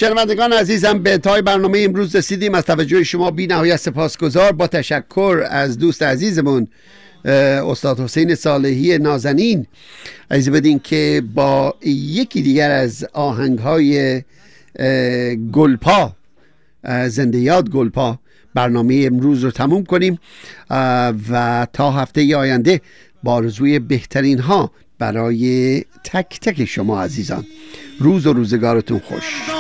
شنوندگان 0.01 0.53
عزیزم 0.53 0.99
به 0.99 1.19
تای 1.19 1.43
برنامه 1.43 1.79
امروز 1.79 2.17
رسیدیم. 2.17 2.55
از 2.55 2.65
توجه 2.65 3.05
شما 3.05 3.31
بی 3.31 3.47
نهایت 3.47 3.77
سپاسگزار. 3.77 4.53
با 4.53 4.67
تشکر 4.67 5.45
از 5.51 5.79
دوست 5.79 6.03
عزیزمون 6.03 6.69
استاد 7.25 8.01
حسین 8.01 8.35
صالحی 8.35 8.99
نازنین. 8.99 9.67
از 10.31 10.49
بدین 10.49 10.79
که 10.79 11.23
با 11.35 11.75
یکی 11.85 12.43
دیگر 12.43 12.71
از 12.71 13.07
آهنگ 13.13 13.59
های 13.59 14.23
گلپا 15.53 16.13
زنده 17.07 17.39
یاد 17.39 17.71
گلپا 17.71 18.19
برنامه 18.55 19.03
امروز 19.07 19.45
رو 19.45 19.51
تموم 19.51 19.85
کنیم. 19.85 20.19
و 21.31 21.67
تا 21.73 21.91
هفته 21.91 22.37
آینده 22.37 22.81
با 23.23 23.33
آرزوی 23.33 23.79
بهترین 23.79 24.39
ها 24.39 24.71
برای 24.99 25.85
تک 26.05 26.41
تک 26.41 26.65
شما 26.65 27.03
عزیزان. 27.03 27.47
روز 27.99 28.27
و 28.27 28.33
روزگارتون 28.33 28.99
خوش. 28.99 29.60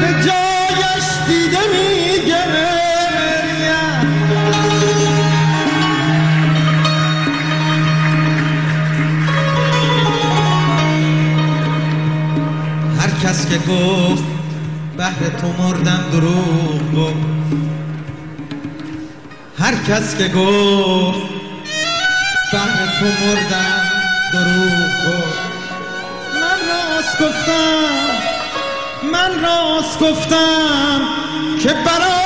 به 0.00 0.10
جایش 0.26 1.06
دیده 1.28 1.58
میگریم 1.72 2.76
هر 13.00 13.10
کس 13.24 13.48
که 13.48 13.58
گفت 13.58 14.24
بهر 14.96 15.28
تو 15.40 15.62
مردم 15.62 16.04
دروغ 16.12 16.92
گفت. 16.96 17.16
هر 19.58 19.74
کس 19.88 20.16
که 20.18 20.28
گفت 20.28 21.18
بهر 22.52 22.86
تو 23.00 23.06
مردم 23.06 23.82
دروغ 24.32 24.90
گفت. 25.06 25.38
من 26.34 26.58
راست 26.68 27.22
گفتم. 27.22 28.15
من 29.12 29.42
راست 29.42 30.00
گفتم 30.00 31.00
که 31.62 31.68
برای 31.68 32.25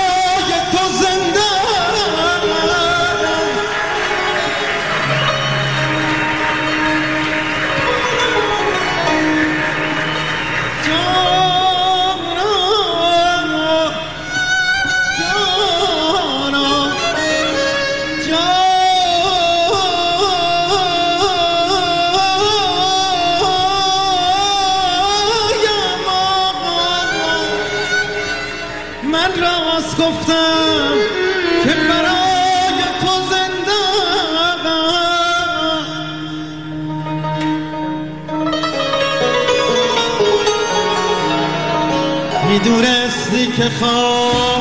می‌دونستی 42.64 43.46
که 43.46 43.70
خواب 43.78 44.59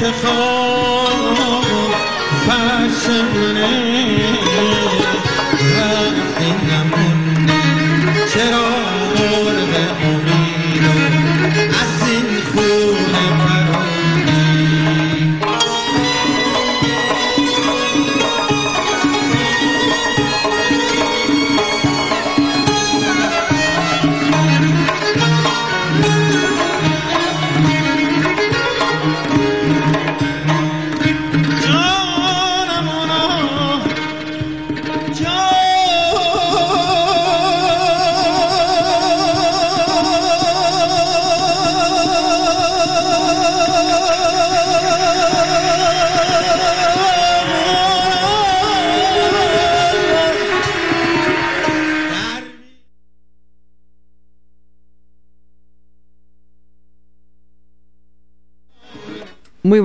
که 0.00 0.12
خواب 0.12 1.36
فرش 2.46 3.04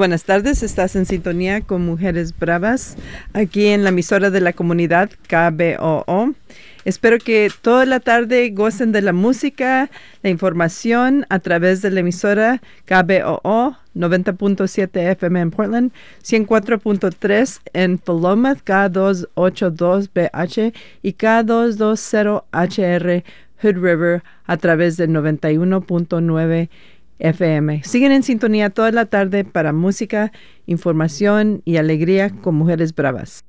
buenas 0.04 0.26
tardes, 0.26 0.64
estás 0.64 0.97
en 0.97 1.06
sintonía 1.06 1.62
con 1.62 1.86
Mujeres 1.86 2.38
Bravas 2.38 2.97
aquí 3.32 3.68
en 3.68 3.84
la 3.84 3.89
emisora 3.89 4.32
de 4.32 4.41
la 4.41 4.51
comunidad 4.51 5.10
KBOO. 5.30 6.34
Espero 6.84 7.20
que 7.20 7.49
toda 7.62 7.86
la 7.86 8.01
tarde 8.01 8.49
gocen 8.49 8.91
de 8.91 9.01
la 9.01 9.14
música, 9.14 9.89
la 10.22 10.30
información 10.30 11.26
a 11.30 11.39
través 11.39 11.82
de 11.82 11.91
la 11.91 12.01
emisora 12.01 12.62
KBOO 12.84 13.78
90.7 13.95 15.12
FM 15.12 15.39
en 15.39 15.51
Portland, 15.51 15.93
104.3 16.22 17.62
en 17.72 17.97
Philomath, 17.97 18.62
K282BH 18.66 20.74
y 21.01 21.14
K220HR 21.14 23.24
Hood 23.62 23.78
River 23.78 24.22
a 24.45 24.58
través 24.58 24.97
del 24.97 25.12
91.9 25.12 26.68
FM. 27.24 27.84
Siguen 27.84 28.11
en 28.11 28.21
sintonía 28.21 28.69
toda 28.69 28.91
la 28.91 29.05
tarde 29.07 29.43
para 29.43 29.74
música, 29.74 30.32
información 30.67 31.61
y 31.65 31.78
alegría 31.78 32.30
con 32.30 32.55
Mujeres 32.55 32.93
Bravas. 32.93 33.43